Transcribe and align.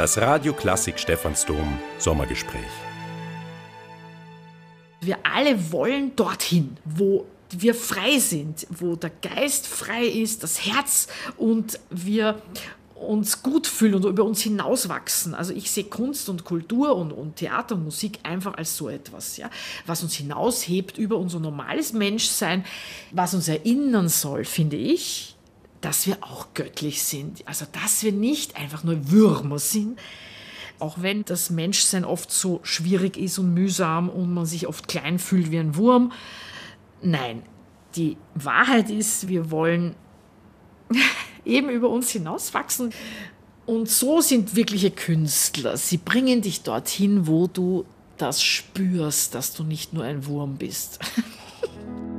Das 0.00 0.16
Radio 0.16 0.54
Klassik 0.54 0.98
Stephansdom 0.98 1.78
Sommergespräch. 1.98 2.62
Wir 5.02 5.18
alle 5.24 5.72
wollen 5.72 6.16
dorthin, 6.16 6.78
wo 6.86 7.26
wir 7.50 7.74
frei 7.74 8.18
sind, 8.18 8.66
wo 8.70 8.96
der 8.96 9.10
Geist 9.10 9.66
frei 9.66 10.06
ist, 10.06 10.42
das 10.42 10.64
Herz 10.64 11.08
und 11.36 11.78
wir 11.90 12.40
uns 12.94 13.42
gut 13.42 13.66
fühlen 13.66 13.96
und 13.96 14.06
über 14.06 14.24
uns 14.24 14.40
hinauswachsen. 14.40 15.34
Also 15.34 15.52
ich 15.52 15.70
sehe 15.70 15.84
Kunst 15.84 16.30
und 16.30 16.46
Kultur 16.46 16.96
und, 16.96 17.12
und 17.12 17.36
Theater 17.36 17.74
und 17.74 17.84
Musik 17.84 18.20
einfach 18.22 18.54
als 18.54 18.78
so 18.78 18.88
etwas, 18.88 19.36
ja, 19.36 19.50
was 19.84 20.02
uns 20.02 20.14
hinaushebt 20.14 20.96
über 20.96 21.18
unser 21.18 21.40
normales 21.40 21.92
Menschsein, 21.92 22.64
was 23.10 23.34
uns 23.34 23.48
erinnern 23.48 24.08
soll, 24.08 24.46
finde 24.46 24.76
ich, 24.76 25.36
dass 25.80 26.06
wir 26.06 26.18
auch 26.22 26.48
göttlich 26.54 27.02
sind. 27.02 27.46
Also 27.46 27.66
dass 27.72 28.02
wir 28.02 28.12
nicht 28.12 28.56
einfach 28.56 28.84
nur 28.84 29.10
Würmer 29.10 29.58
sind, 29.58 29.98
auch 30.78 31.02
wenn 31.02 31.24
das 31.24 31.50
Menschsein 31.50 32.04
oft 32.04 32.30
so 32.30 32.60
schwierig 32.62 33.16
ist 33.16 33.38
und 33.38 33.54
mühsam 33.54 34.08
und 34.08 34.32
man 34.32 34.46
sich 34.46 34.66
oft 34.66 34.88
klein 34.88 35.18
fühlt 35.18 35.50
wie 35.50 35.58
ein 35.58 35.76
Wurm. 35.76 36.12
Nein, 37.02 37.42
die 37.96 38.16
Wahrheit 38.34 38.90
ist, 38.90 39.28
wir 39.28 39.50
wollen 39.50 39.94
eben 41.44 41.70
über 41.70 41.88
uns 41.88 42.10
hinauswachsen. 42.10 42.92
Und 43.66 43.88
so 43.88 44.20
sind 44.20 44.56
wirkliche 44.56 44.90
Künstler. 44.90 45.76
Sie 45.76 45.98
bringen 45.98 46.42
dich 46.42 46.62
dorthin, 46.62 47.26
wo 47.26 47.46
du 47.46 47.84
das 48.16 48.42
spürst, 48.42 49.34
dass 49.34 49.54
du 49.54 49.62
nicht 49.62 49.92
nur 49.92 50.04
ein 50.04 50.26
Wurm 50.26 50.56
bist. 50.56 50.98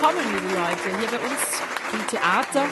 willkommen, 0.00 0.24
liebe 0.32 0.54
Leute, 0.54 0.98
hier 1.00 1.18
bei 1.18 1.24
uns 1.24 1.62
im 1.92 2.06
Theater, 2.08 2.66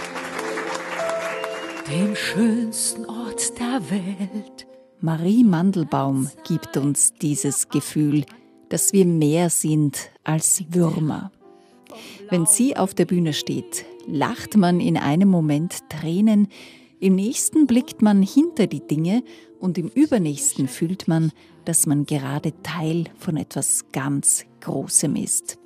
dem 1.91 2.15
schönsten 2.15 3.05
Ort 3.07 3.59
der 3.59 3.91
Welt. 3.91 4.67
Marie 5.01 5.43
Mandelbaum 5.43 6.31
gibt 6.47 6.77
uns 6.77 7.15
dieses 7.15 7.69
Gefühl, 7.69 8.25
dass 8.69 8.93
wir 8.93 9.05
mehr 9.07 9.51
sind 9.51 10.11
als 10.23 10.63
Würmer. 10.71 11.33
Wenn 12.31 12.47
sie 12.47 12.77
auf 12.77 12.95
der 12.95 13.07
Bühne 13.07 13.33
steht, 13.33 13.85
lacht 14.07 14.57
man 14.57 14.79
in 14.79 14.97
einem 14.97 15.29
Moment 15.29 15.89
Tränen, 15.89 16.47
im 17.01 17.17
nächsten 17.17 17.67
blickt 17.67 18.03
man 18.03 18.23
hinter 18.23 18.69
die 18.69 18.87
Dinge 18.87 19.25
und 19.59 19.79
im 19.79 19.89
übernächsten 19.89 20.69
fühlt 20.69 21.09
man, 21.09 21.33
dass 21.65 21.87
man 21.87 22.07
gerade 22.07 22.53
Teil 22.63 23.07
von 23.19 23.37
etwas 23.37 23.87
ganz 23.91 24.45
Großem 24.61 25.17
ist. 25.17 25.59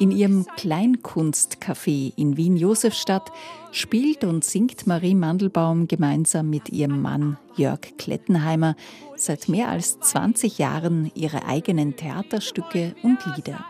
In 0.00 0.12
ihrem 0.12 0.46
Kleinkunstcafé 0.56 2.14
in 2.16 2.38
Wien-Josefstadt 2.38 3.30
spielt 3.70 4.24
und 4.24 4.42
singt 4.44 4.86
Marie 4.86 5.14
Mandelbaum 5.14 5.88
gemeinsam 5.88 6.48
mit 6.48 6.70
ihrem 6.70 7.02
Mann 7.02 7.36
Jörg 7.54 7.80
Klettenheimer 7.98 8.76
seit 9.16 9.50
mehr 9.50 9.68
als 9.68 10.00
20 10.00 10.56
Jahren 10.56 11.12
ihre 11.14 11.44
eigenen 11.44 11.96
Theaterstücke 11.96 12.94
und 13.02 13.18
Lieder. 13.36 13.62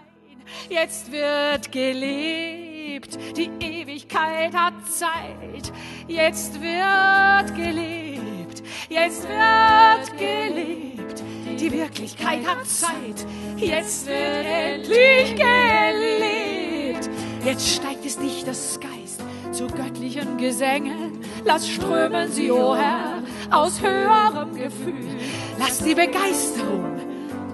Jetzt 0.69 1.11
wird 1.11 1.73
gelebt, 1.73 3.19
die 3.37 3.51
Ewigkeit 3.59 4.55
hat 4.55 4.75
Zeit. 4.89 5.73
Jetzt 6.07 6.61
wird 6.61 7.57
gelebt, 7.57 8.63
jetzt 8.89 9.25
wird 9.25 10.17
gelebt. 10.17 11.00
Die 11.61 11.71
Wirklichkeit 11.73 12.47
hat 12.47 12.67
Zeit, 12.67 13.27
jetzt 13.59 14.07
wird 14.07 14.47
endlich 14.47 15.37
gelebt. 15.37 17.11
Jetzt 17.45 17.69
steigt 17.69 18.07
es 18.07 18.19
nicht 18.19 18.47
das 18.47 18.81
Geist 18.81 19.21
zu 19.53 19.67
göttlichen 19.67 20.39
Gesängen. 20.39 21.21
Lass 21.45 21.69
strömen 21.69 22.33
sie, 22.33 22.51
o 22.51 22.71
oh 22.71 22.77
Herr, 22.77 23.23
aus 23.51 23.83
höherem 23.83 24.55
Gefühl. 24.55 25.19
Lass 25.59 25.81
die 25.81 25.95
Begeisterung, 25.95 26.97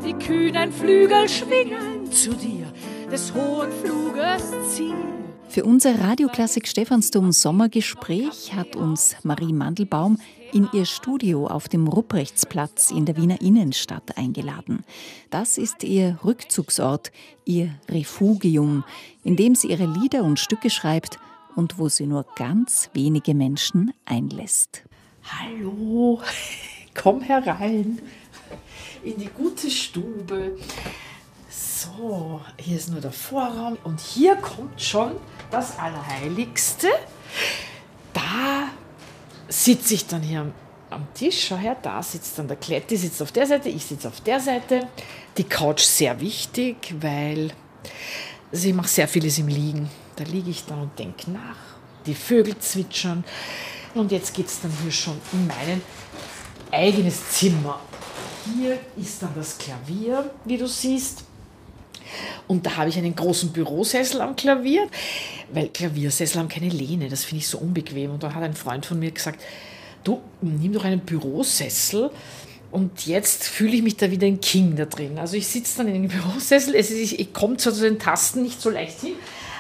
die 0.06 0.14
kühnen 0.14 0.72
Flügel 0.72 1.28
schwingen 1.28 2.12
zu 2.12 2.32
dir, 2.32 2.72
des 3.10 3.34
hohen 3.34 3.72
Fluges 3.82 4.52
Ziel. 4.72 5.15
Für 5.48 5.64
unser 5.64 5.98
Radioklassik 6.00 6.68
Stephansdom 6.68 7.32
Sommergespräch 7.32 8.54
hat 8.54 8.76
uns 8.76 9.16
Marie 9.22 9.52
Mandelbaum 9.52 10.18
in 10.52 10.68
ihr 10.72 10.84
Studio 10.84 11.46
auf 11.46 11.68
dem 11.68 11.88
Rupprechtsplatz 11.88 12.90
in 12.90 13.06
der 13.06 13.16
Wiener 13.16 13.40
Innenstadt 13.40 14.18
eingeladen. 14.18 14.84
Das 15.30 15.56
ist 15.56 15.82
ihr 15.82 16.18
Rückzugsort, 16.24 17.10
ihr 17.44 17.70
Refugium, 17.88 18.84
in 19.24 19.36
dem 19.36 19.54
sie 19.54 19.68
ihre 19.68 19.86
Lieder 19.86 20.24
und 20.24 20.38
Stücke 20.38 20.68
schreibt 20.68 21.18
und 21.54 21.78
wo 21.78 21.88
sie 21.88 22.06
nur 22.06 22.26
ganz 22.36 22.90
wenige 22.92 23.34
Menschen 23.34 23.92
einlässt. 24.04 24.82
Hallo, 25.24 26.20
komm 26.94 27.22
herein 27.22 27.98
in 29.02 29.18
die 29.18 29.30
gute 29.34 29.70
Stube. 29.70 30.58
So, 31.48 32.40
hier 32.58 32.76
ist 32.76 32.90
nur 32.90 33.00
der 33.00 33.12
Vorraum 33.12 33.78
und 33.84 34.00
hier 34.00 34.36
kommt 34.36 34.80
schon 34.82 35.12
das 35.50 35.78
Allerheiligste. 35.78 36.88
Da 38.12 38.68
sitze 39.48 39.94
ich 39.94 40.06
dann 40.06 40.22
hier 40.22 40.52
am, 40.90 41.06
Tisch, 41.14 41.48
schau 41.48 41.56
her, 41.56 41.76
da 41.82 42.02
sitzt 42.02 42.38
dann 42.38 42.48
der 42.48 42.56
Kletti, 42.56 42.96
sitzt 42.96 43.20
auf 43.20 43.32
der 43.32 43.46
Seite, 43.46 43.68
ich 43.68 43.84
sitze 43.84 44.08
auf 44.08 44.20
der 44.20 44.40
Seite. 44.40 44.88
Die 45.36 45.44
Couch 45.44 45.82
sehr 45.82 46.20
wichtig, 46.20 46.94
weil 47.00 47.52
also 48.52 48.68
ich 48.68 48.74
mache 48.74 48.88
sehr 48.88 49.08
vieles 49.08 49.38
im 49.38 49.48
Liegen. 49.48 49.90
Da 50.16 50.24
liege 50.24 50.50
ich 50.50 50.64
dann 50.64 50.80
und 50.80 50.98
denke 50.98 51.30
nach. 51.30 51.56
Die 52.06 52.14
Vögel 52.14 52.56
zwitschern. 52.58 53.24
Und 53.94 54.12
jetzt 54.12 54.32
geht 54.32 54.46
es 54.46 54.60
dann 54.60 54.72
hier 54.82 54.92
schon 54.92 55.20
in 55.32 55.46
mein 55.46 55.82
eigenes 56.70 57.30
Zimmer. 57.30 57.80
Hier 58.54 58.78
ist 58.96 59.22
dann 59.22 59.34
das 59.34 59.58
Klavier, 59.58 60.30
wie 60.44 60.56
du 60.56 60.66
siehst. 60.66 61.24
Und 62.46 62.66
da 62.66 62.76
habe 62.76 62.88
ich 62.88 62.98
einen 62.98 63.14
großen 63.14 63.52
Bürosessel 63.52 64.20
am 64.20 64.36
Klavier, 64.36 64.88
weil 65.52 65.68
Klaviersessel 65.68 66.40
haben 66.40 66.48
keine 66.48 66.68
Lehne, 66.68 67.08
das 67.08 67.24
finde 67.24 67.40
ich 67.40 67.48
so 67.48 67.58
unbequem. 67.58 68.10
Und 68.10 68.22
da 68.22 68.34
hat 68.34 68.42
ein 68.42 68.54
Freund 68.54 68.86
von 68.86 68.98
mir 68.98 69.10
gesagt, 69.10 69.42
du 70.04 70.20
nimm 70.40 70.72
doch 70.72 70.84
einen 70.84 71.00
Bürosessel. 71.00 72.10
Und 72.72 73.06
jetzt 73.06 73.44
fühle 73.44 73.76
ich 73.76 73.82
mich 73.82 73.96
da 73.96 74.10
wieder 74.10 74.26
ein 74.26 74.40
King 74.40 74.76
da 74.76 74.84
drin. 74.84 75.18
Also 75.18 75.36
ich 75.36 75.46
sitze 75.46 75.78
dann 75.78 75.88
in 75.88 75.94
einem 75.94 76.08
Bürosessel, 76.08 76.74
es 76.74 76.90
ist, 76.90 77.12
ich 77.12 77.32
komme 77.32 77.56
zwar 77.56 77.72
zu 77.72 77.82
den 77.82 77.98
Tasten 77.98 78.42
nicht 78.42 78.60
so 78.60 78.70
leicht 78.70 79.00
hin, 79.00 79.14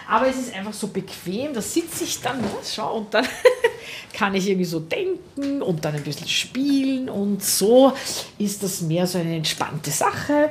aber 0.08 0.28
es 0.28 0.36
ist 0.36 0.54
einfach 0.54 0.72
so 0.72 0.88
bequem, 0.88 1.52
da 1.52 1.60
sitze 1.60 2.04
ich 2.04 2.20
dann, 2.20 2.40
ne, 2.40 2.48
schau, 2.64 2.98
und 2.98 3.12
dann 3.12 3.26
kann 4.12 4.34
ich 4.34 4.48
irgendwie 4.48 4.64
so 4.64 4.78
denken 4.78 5.62
und 5.62 5.84
dann 5.84 5.96
ein 5.96 6.02
bisschen 6.02 6.28
spielen 6.28 7.08
und 7.08 7.42
so 7.42 7.92
ist 8.38 8.62
das 8.62 8.82
mehr 8.82 9.06
so 9.06 9.18
eine 9.18 9.36
entspannte 9.36 9.90
Sache. 9.90 10.50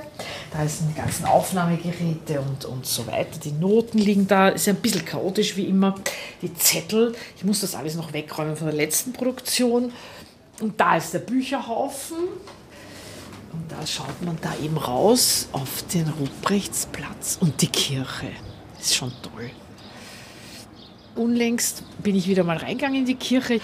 Da 0.52 0.68
sind 0.68 0.90
die 0.90 1.00
ganzen 1.00 1.26
Aufnahmegeräte 1.26 2.42
und, 2.42 2.66
und 2.66 2.86
so 2.86 3.08
weiter. 3.08 3.40
Die 3.44 3.54
Noten 3.54 3.98
liegen 3.98 4.28
da, 4.28 4.50
ist 4.50 4.68
ein 4.68 4.76
bisschen 4.76 5.06
chaotisch 5.06 5.56
wie 5.56 5.66
immer. 5.66 5.96
Die 6.42 6.54
Zettel, 6.54 7.16
ich 7.38 7.44
muss 7.44 7.62
das 7.62 7.76
alles 7.76 7.96
noch 7.96 8.12
wegräumen 8.12 8.58
von 8.58 8.68
der 8.68 8.76
letzten 8.76 9.14
Produktion. 9.14 9.94
Und 10.60 10.80
da 10.80 10.98
ist 10.98 11.14
der 11.14 11.20
Bücherhaufen. 11.20 12.18
Und 13.54 13.72
da 13.72 13.88
schaut 13.88 14.22
man 14.22 14.38
da 14.42 14.54
eben 14.62 14.78
raus 14.78 15.48
auf 15.54 15.84
den 15.94 16.10
Ruprechtsplatz 16.10 17.38
und 17.40 17.62
die 17.62 17.68
Kirche. 17.68 18.32
Ist 18.86 18.96
schon 18.98 19.12
toll. 19.24 19.50
Unlängst 21.16 21.82
bin 22.04 22.16
ich 22.16 22.28
wieder 22.28 22.44
mal 22.44 22.58
reingegangen 22.58 23.00
in 23.00 23.06
die 23.08 23.16
Kirche 23.16 23.60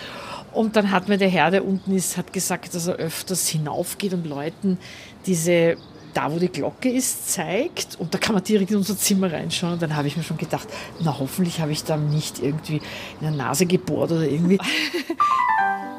und 0.51 0.75
dann 0.75 0.89
hat 0.89 1.09
mir 1.09 1.19
der 1.19 1.29
Herr, 1.29 1.51
der 1.51 1.63
unten 1.63 1.95
ist, 1.95 2.17
hat 2.17 2.33
gesagt, 2.33 2.73
dass 2.73 2.87
er 2.87 2.95
öfters 2.95 3.47
hinaufgeht 3.47 4.13
und 4.15 4.25
Leuten 4.25 4.79
diese, 5.27 5.77
da 6.15 6.31
wo 6.31 6.39
die 6.39 6.47
Glocke 6.47 6.89
ist, 6.89 7.31
zeigt. 7.33 7.99
Und 7.99 8.15
da 8.15 8.17
kann 8.17 8.33
man 8.33 8.43
direkt 8.43 8.71
in 8.71 8.77
unser 8.77 8.97
Zimmer 8.97 9.31
reinschauen. 9.31 9.73
Und 9.73 9.81
dann 9.83 9.95
habe 9.95 10.07
ich 10.07 10.18
mir 10.18 10.23
schon 10.23 10.38
gedacht, 10.38 10.68
na 11.01 11.19
hoffentlich 11.19 11.62
habe 11.62 11.71
ich 11.71 11.83
da 11.83 11.97
nicht 11.97 12.39
irgendwie 12.39 12.77
in 12.77 13.21
der 13.21 13.31
Nase 13.31 13.67
gebohrt 13.67 14.12
oder 14.12 14.24
irgendwie. 14.24 14.57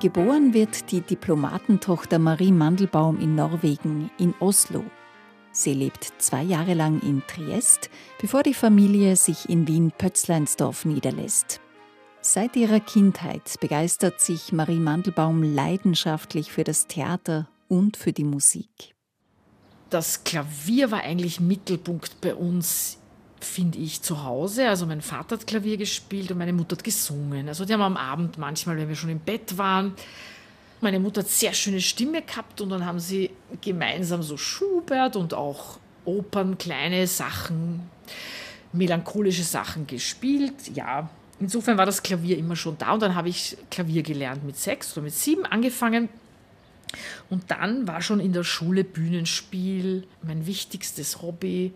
Geboren 0.00 0.54
wird 0.54 0.92
die 0.92 1.00
Diplomatentochter 1.00 2.20
Marie 2.20 2.52
Mandelbaum 2.52 3.18
in 3.18 3.34
Norwegen, 3.34 4.12
in 4.16 4.32
Oslo. 4.38 4.84
Sie 5.50 5.74
lebt 5.74 6.12
zwei 6.18 6.44
Jahre 6.44 6.74
lang 6.74 7.00
in 7.00 7.20
Triest, 7.26 7.90
bevor 8.20 8.44
die 8.44 8.54
Familie 8.54 9.16
sich 9.16 9.48
in 9.48 9.66
Wien-Pötzleinsdorf 9.66 10.84
niederlässt. 10.84 11.60
Seit 12.20 12.54
ihrer 12.54 12.78
Kindheit 12.78 13.58
begeistert 13.60 14.20
sich 14.20 14.52
Marie 14.52 14.78
Mandelbaum 14.78 15.42
leidenschaftlich 15.42 16.52
für 16.52 16.62
das 16.62 16.86
Theater 16.86 17.48
und 17.66 17.96
für 17.96 18.12
die 18.12 18.22
Musik. 18.22 18.94
Das 19.90 20.22
Klavier 20.22 20.92
war 20.92 21.00
eigentlich 21.00 21.40
Mittelpunkt 21.40 22.20
bei 22.20 22.36
uns 22.36 22.97
finde 23.40 23.78
ich, 23.78 24.02
zu 24.02 24.24
Hause. 24.24 24.68
Also 24.68 24.86
mein 24.86 25.00
Vater 25.00 25.36
hat 25.36 25.46
Klavier 25.46 25.76
gespielt 25.76 26.30
und 26.30 26.38
meine 26.38 26.52
Mutter 26.52 26.76
hat 26.76 26.84
gesungen. 26.84 27.48
Also 27.48 27.64
die 27.64 27.72
haben 27.72 27.82
am 27.82 27.96
Abend 27.96 28.38
manchmal, 28.38 28.76
wenn 28.76 28.88
wir 28.88 28.96
schon 28.96 29.10
im 29.10 29.20
Bett 29.20 29.56
waren, 29.58 29.94
Meine 30.80 31.00
Mutter 31.00 31.22
hat 31.22 31.28
sehr 31.28 31.52
schöne 31.54 31.80
Stimme 31.80 32.22
gehabt 32.22 32.60
und 32.60 32.70
dann 32.70 32.86
haben 32.86 33.00
sie 33.00 33.30
gemeinsam 33.60 34.22
so 34.22 34.36
Schubert 34.36 35.16
und 35.16 35.34
auch 35.34 35.78
Opern, 36.04 36.56
kleine 36.56 37.06
Sachen, 37.08 37.80
melancholische 38.72 39.42
Sachen 39.42 39.88
gespielt. 39.88 40.54
Ja, 40.74 41.10
insofern 41.40 41.78
war 41.78 41.86
das 41.86 42.02
Klavier 42.02 42.38
immer 42.38 42.54
schon 42.54 42.78
da 42.78 42.92
und 42.92 43.02
dann 43.02 43.16
habe 43.16 43.28
ich 43.28 43.56
Klavier 43.70 44.04
gelernt 44.04 44.44
mit 44.44 44.56
sechs 44.56 44.92
oder 44.92 45.02
mit 45.02 45.14
sieben 45.14 45.44
angefangen. 45.46 46.08
Und 47.28 47.50
dann 47.50 47.86
war 47.88 48.00
schon 48.00 48.20
in 48.20 48.32
der 48.32 48.44
Schule 48.44 48.84
Bühnenspiel 48.84 50.06
mein 50.22 50.46
wichtigstes 50.46 51.20
Hobby 51.20 51.72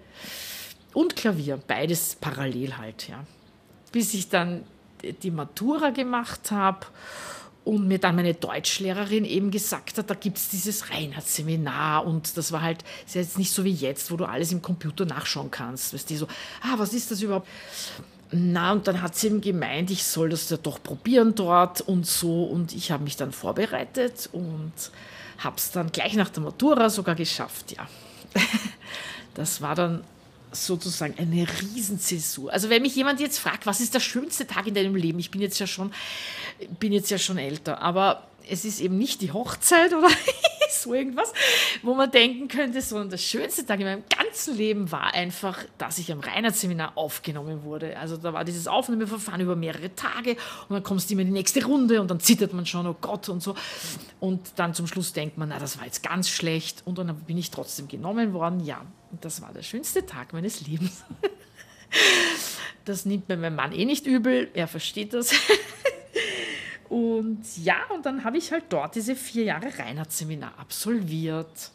und 0.94 1.16
Klavier, 1.16 1.58
beides 1.66 2.16
parallel 2.20 2.76
halt, 2.78 3.08
ja. 3.08 3.24
Bis 3.92 4.14
ich 4.14 4.28
dann 4.28 4.64
die 5.22 5.30
Matura 5.30 5.90
gemacht 5.90 6.50
habe 6.50 6.86
und 7.64 7.86
mir 7.86 7.98
dann 7.98 8.16
meine 8.16 8.34
Deutschlehrerin 8.34 9.24
eben 9.24 9.50
gesagt 9.50 9.98
hat, 9.98 10.10
da 10.10 10.14
gibt 10.14 10.38
es 10.38 10.48
dieses 10.48 10.90
Reinhardt-Seminar 10.90 12.04
und 12.04 12.36
das 12.36 12.50
war 12.52 12.62
halt, 12.62 12.82
ist 13.06 13.14
ja 13.14 13.20
jetzt 13.20 13.38
nicht 13.38 13.52
so 13.52 13.64
wie 13.64 13.72
jetzt, 13.72 14.10
wo 14.10 14.16
du 14.16 14.24
alles 14.24 14.52
im 14.52 14.62
Computer 14.62 15.04
nachschauen 15.04 15.50
kannst. 15.50 15.94
Weißt 15.94 16.10
du, 16.10 16.16
so, 16.16 16.26
ah, 16.62 16.74
was 16.76 16.92
ist 16.92 17.10
das 17.10 17.22
überhaupt? 17.22 17.48
Na, 18.32 18.72
und 18.72 18.88
dann 18.88 19.02
hat 19.02 19.14
sie 19.14 19.28
eben 19.28 19.40
gemeint, 19.40 19.90
ich 19.90 20.04
soll 20.04 20.30
das 20.30 20.48
ja 20.48 20.56
doch 20.56 20.82
probieren 20.82 21.34
dort 21.34 21.82
und 21.82 22.06
so. 22.06 22.44
Und 22.44 22.74
ich 22.74 22.90
habe 22.90 23.04
mich 23.04 23.16
dann 23.16 23.30
vorbereitet 23.30 24.28
und 24.32 24.72
habe 25.38 25.56
es 25.56 25.70
dann 25.70 25.92
gleich 25.92 26.14
nach 26.14 26.30
der 26.30 26.42
Matura 26.42 26.90
sogar 26.90 27.14
geschafft, 27.14 27.72
ja. 27.72 27.86
Das 29.34 29.62
war 29.62 29.74
dann 29.74 30.04
sozusagen 30.52 31.14
eine 31.18 31.46
Riesenzäsur. 31.60 32.52
Also 32.52 32.70
wenn 32.70 32.82
mich 32.82 32.94
jemand 32.94 33.20
jetzt 33.20 33.38
fragt, 33.38 33.66
was 33.66 33.80
ist 33.80 33.94
der 33.94 34.00
schönste 34.00 34.46
Tag 34.46 34.66
in 34.66 34.74
deinem 34.74 34.94
Leben? 34.94 35.18
Ich 35.18 35.30
bin 35.30 35.40
jetzt 35.40 35.58
ja 35.58 35.66
schon, 35.66 35.92
bin 36.78 36.92
jetzt 36.92 37.10
ja 37.10 37.18
schon 37.18 37.38
älter, 37.38 37.80
aber 37.80 38.28
es 38.48 38.64
ist 38.64 38.80
eben 38.80 38.98
nicht 38.98 39.20
die 39.20 39.32
Hochzeit 39.32 39.92
oder 39.92 40.08
so 40.70 40.94
irgendwas, 40.94 41.32
wo 41.82 41.94
man 41.94 42.10
denken 42.10 42.48
könnte, 42.48 42.80
sondern 42.80 43.10
der 43.10 43.18
schönste 43.18 43.64
Tag 43.64 43.80
in 43.80 43.86
meinem 43.86 44.04
ganzen 44.08 44.56
Leben 44.56 44.90
war 44.90 45.14
einfach, 45.14 45.58
dass 45.78 45.98
ich 45.98 46.10
am 46.10 46.20
Reinhardt-Seminar 46.20 46.92
aufgenommen 46.96 47.62
wurde. 47.62 47.96
Also 47.98 48.16
da 48.16 48.32
war 48.32 48.44
dieses 48.44 48.66
Aufnahmeverfahren 48.66 49.40
über 49.40 49.56
mehrere 49.56 49.94
Tage 49.94 50.32
und 50.68 50.74
dann 50.74 50.82
kommst 50.82 51.10
du 51.10 51.14
immer 51.14 51.22
in 51.22 51.28
die 51.28 51.34
nächste 51.34 51.64
Runde 51.64 52.00
und 52.00 52.10
dann 52.10 52.20
zittert 52.20 52.52
man 52.52 52.66
schon, 52.66 52.86
oh 52.86 52.96
Gott 53.00 53.28
und 53.28 53.42
so. 53.42 53.54
Und 54.20 54.52
dann 54.56 54.74
zum 54.74 54.86
Schluss 54.86 55.12
denkt 55.12 55.38
man, 55.38 55.50
na, 55.50 55.58
das 55.58 55.78
war 55.78 55.84
jetzt 55.84 56.02
ganz 56.02 56.28
schlecht 56.28 56.82
und 56.84 56.98
dann 56.98 57.14
bin 57.14 57.38
ich 57.38 57.50
trotzdem 57.50 57.88
genommen 57.88 58.32
worden. 58.32 58.64
Ja, 58.64 58.82
das 59.20 59.42
war 59.42 59.52
der 59.52 59.62
schönste 59.62 60.04
Tag 60.06 60.32
meines 60.32 60.66
Lebens. 60.66 61.04
Das 62.84 63.04
nimmt 63.04 63.28
mir 63.28 63.36
mein 63.36 63.54
Mann 63.54 63.70
eh 63.72 63.84
nicht 63.84 64.06
übel, 64.06 64.48
er 64.54 64.66
versteht 64.66 65.14
das. 65.14 65.32
Und 66.92 67.38
ja, 67.56 67.76
und 67.94 68.04
dann 68.04 68.22
habe 68.22 68.36
ich 68.36 68.52
halt 68.52 68.64
dort 68.68 68.96
diese 68.96 69.16
vier 69.16 69.44
Jahre 69.44 69.78
Reinhardt-Seminar 69.78 70.58
absolviert. 70.58 71.70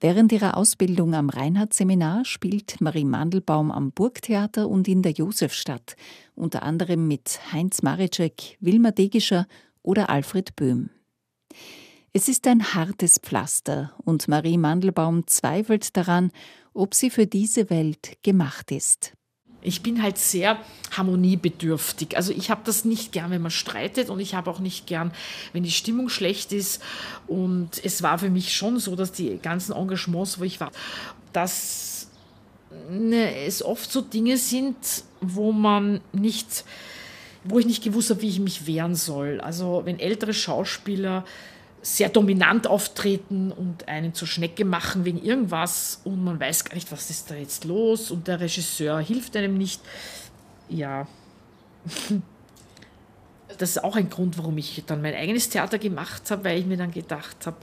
Während 0.00 0.30
ihrer 0.30 0.56
Ausbildung 0.56 1.14
am 1.14 1.30
Reinhardt-Seminar 1.30 2.24
spielt 2.24 2.80
Marie 2.80 3.04
Mandelbaum 3.04 3.72
am 3.72 3.90
Burgtheater 3.90 4.68
und 4.68 4.86
in 4.86 5.02
der 5.02 5.10
Josefstadt, 5.10 5.96
unter 6.36 6.62
anderem 6.62 7.08
mit 7.08 7.40
Heinz 7.52 7.82
Maritschek, 7.82 8.56
Wilma 8.60 8.92
Degischer 8.92 9.48
oder 9.82 10.10
Alfred 10.10 10.54
Böhm. 10.54 10.90
Es 12.14 12.28
ist 12.28 12.46
ein 12.46 12.74
hartes 12.74 13.18
Pflaster 13.18 13.94
und 14.04 14.28
Marie 14.28 14.58
Mandelbaum 14.58 15.26
zweifelt 15.26 15.96
daran, 15.96 16.30
ob 16.74 16.94
sie 16.94 17.08
für 17.08 17.26
diese 17.26 17.70
Welt 17.70 18.18
gemacht 18.22 18.70
ist. 18.70 19.14
Ich 19.62 19.82
bin 19.82 20.02
halt 20.02 20.18
sehr 20.18 20.58
harmoniebedürftig. 20.90 22.14
Also 22.16 22.32
ich 22.32 22.50
habe 22.50 22.60
das 22.64 22.84
nicht 22.84 23.12
gern, 23.12 23.30
wenn 23.30 23.40
man 23.40 23.50
streitet 23.50 24.10
und 24.10 24.20
ich 24.20 24.34
habe 24.34 24.50
auch 24.50 24.58
nicht 24.58 24.86
gern, 24.86 25.12
wenn 25.54 25.62
die 25.62 25.70
Stimmung 25.70 26.10
schlecht 26.10 26.52
ist. 26.52 26.82
Und 27.28 27.82
es 27.82 28.02
war 28.02 28.18
für 28.18 28.28
mich 28.28 28.54
schon 28.54 28.78
so, 28.78 28.94
dass 28.94 29.12
die 29.12 29.38
ganzen 29.38 29.72
Engagements, 29.72 30.38
wo 30.38 30.44
ich 30.44 30.60
war, 30.60 30.70
dass 31.32 32.08
ne, 32.90 33.34
es 33.46 33.62
oft 33.62 33.90
so 33.90 34.02
Dinge 34.02 34.36
sind, 34.36 34.76
wo 35.22 35.52
man 35.52 36.02
nicht, 36.12 36.64
wo 37.44 37.58
ich 37.58 37.64
nicht 37.64 37.82
gewusst 37.82 38.10
habe, 38.10 38.20
wie 38.20 38.28
ich 38.28 38.40
mich 38.40 38.66
wehren 38.66 38.96
soll. 38.96 39.40
Also 39.40 39.82
wenn 39.86 39.98
ältere 39.98 40.34
Schauspieler 40.34 41.24
sehr 41.82 42.08
dominant 42.08 42.68
auftreten 42.68 43.50
und 43.50 43.88
einen 43.88 44.14
zur 44.14 44.28
Schnecke 44.28 44.64
machen 44.64 45.04
wegen 45.04 45.20
irgendwas 45.20 46.00
und 46.04 46.22
man 46.22 46.38
weiß 46.38 46.64
gar 46.64 46.76
nicht, 46.76 46.92
was 46.92 47.10
ist 47.10 47.30
da 47.30 47.34
jetzt 47.34 47.64
los 47.64 48.12
und 48.12 48.28
der 48.28 48.40
Regisseur 48.40 49.00
hilft 49.00 49.36
einem 49.36 49.58
nicht. 49.58 49.80
Ja, 50.68 51.08
das 53.58 53.70
ist 53.70 53.84
auch 53.84 53.96
ein 53.96 54.08
Grund, 54.08 54.38
warum 54.38 54.56
ich 54.58 54.82
dann 54.86 55.02
mein 55.02 55.14
eigenes 55.14 55.48
Theater 55.48 55.78
gemacht 55.78 56.30
habe, 56.30 56.44
weil 56.44 56.60
ich 56.60 56.66
mir 56.66 56.76
dann 56.76 56.92
gedacht 56.92 57.46
habe, 57.46 57.58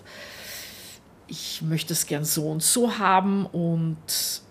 ich 1.28 1.62
möchte 1.62 1.94
es 1.94 2.06
gern 2.06 2.26
so 2.26 2.50
und 2.50 2.62
so 2.62 2.98
haben 2.98 3.46
und 3.46 4.42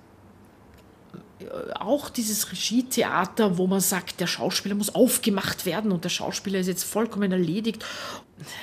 auch 1.78 2.10
dieses 2.10 2.50
Regietheater, 2.50 3.58
wo 3.58 3.66
man 3.66 3.80
sagt, 3.80 4.20
der 4.20 4.26
Schauspieler 4.26 4.74
muss 4.74 4.94
aufgemacht 4.94 5.66
werden 5.66 5.92
und 5.92 6.04
der 6.04 6.08
Schauspieler 6.08 6.58
ist 6.58 6.66
jetzt 6.66 6.84
vollkommen 6.84 7.30
erledigt. 7.30 7.84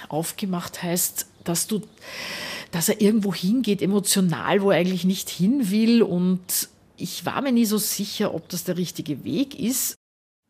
Aufgemacht 0.10 0.84
heißt, 0.84 1.28
dass 1.44 1.68
du, 1.68 1.82
dass 2.72 2.90
er 2.90 3.02
irgendwo 3.02 3.34
hingeht, 3.34 3.82
emotional, 3.82 4.62
wo 4.62 4.72
er 4.72 4.78
eigentlich 4.78 5.06
nicht 5.06 5.30
hin 5.30 5.72
will. 5.72 6.02
Und 6.02 6.70
ich 6.98 7.26
war 7.26 7.42
mir 7.42 7.52
nie 7.52 7.66
so 7.66 7.78
sicher, 7.78 8.34
ob 8.34 8.50
das 8.50 8.64
der 8.64 8.78
richtige 8.78 9.24
Weg 9.24 9.60
ist. 9.60 9.96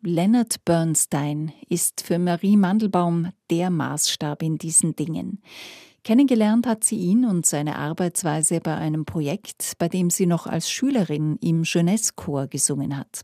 Leonard 0.02 0.64
Bernstein 0.66 1.52
ist 1.68 2.02
für 2.02 2.20
Marie 2.20 2.58
Mandelbaum 2.58 3.32
der 3.50 3.70
Maßstab 3.70 4.44
in 4.44 4.58
diesen 4.58 4.96
Dingen. 4.96 5.42
Kennengelernt 6.04 6.68
hat 6.68 6.84
sie 6.84 6.98
ihn 6.98 7.26
und 7.26 7.48
seine 7.48 7.78
Arbeitsweise 7.78 8.60
bei 8.60 8.76
einem 8.76 9.06
Projekt, 9.06 9.74
bei 9.80 9.90
dem 9.90 10.12
sie 10.12 10.28
noch 10.28 10.46
als 10.46 10.70
Schülerin 10.70 11.38
im 11.42 11.64
Jeunesse-Chor 11.64 12.46
gesungen 12.46 12.96
hat. 12.96 13.22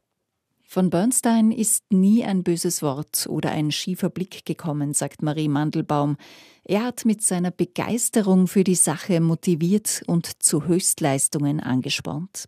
Von 0.73 0.89
Bernstein 0.89 1.51
ist 1.51 1.91
nie 1.91 2.23
ein 2.23 2.43
böses 2.43 2.81
Wort 2.81 3.27
oder 3.27 3.51
ein 3.51 3.73
schiefer 3.73 4.09
Blick 4.09 4.45
gekommen, 4.45 4.93
sagt 4.93 5.21
Marie 5.21 5.49
Mandelbaum. 5.49 6.15
Er 6.63 6.85
hat 6.85 7.03
mit 7.03 7.21
seiner 7.21 7.51
Begeisterung 7.51 8.47
für 8.47 8.63
die 8.63 8.75
Sache 8.75 9.19
motiviert 9.19 10.01
und 10.07 10.41
zu 10.41 10.63
Höchstleistungen 10.67 11.59
angespornt. 11.59 12.45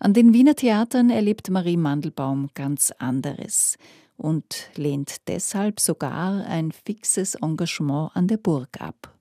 An 0.00 0.12
den 0.12 0.34
Wiener 0.34 0.54
Theatern 0.54 1.08
erlebt 1.08 1.48
Marie 1.48 1.78
Mandelbaum 1.78 2.50
ganz 2.52 2.90
anderes 2.90 3.78
und 4.18 4.68
lehnt 4.74 5.26
deshalb 5.26 5.80
sogar 5.80 6.44
ein 6.44 6.72
fixes 6.72 7.36
Engagement 7.36 8.10
an 8.12 8.28
der 8.28 8.36
Burg 8.36 8.82
ab. 8.82 9.13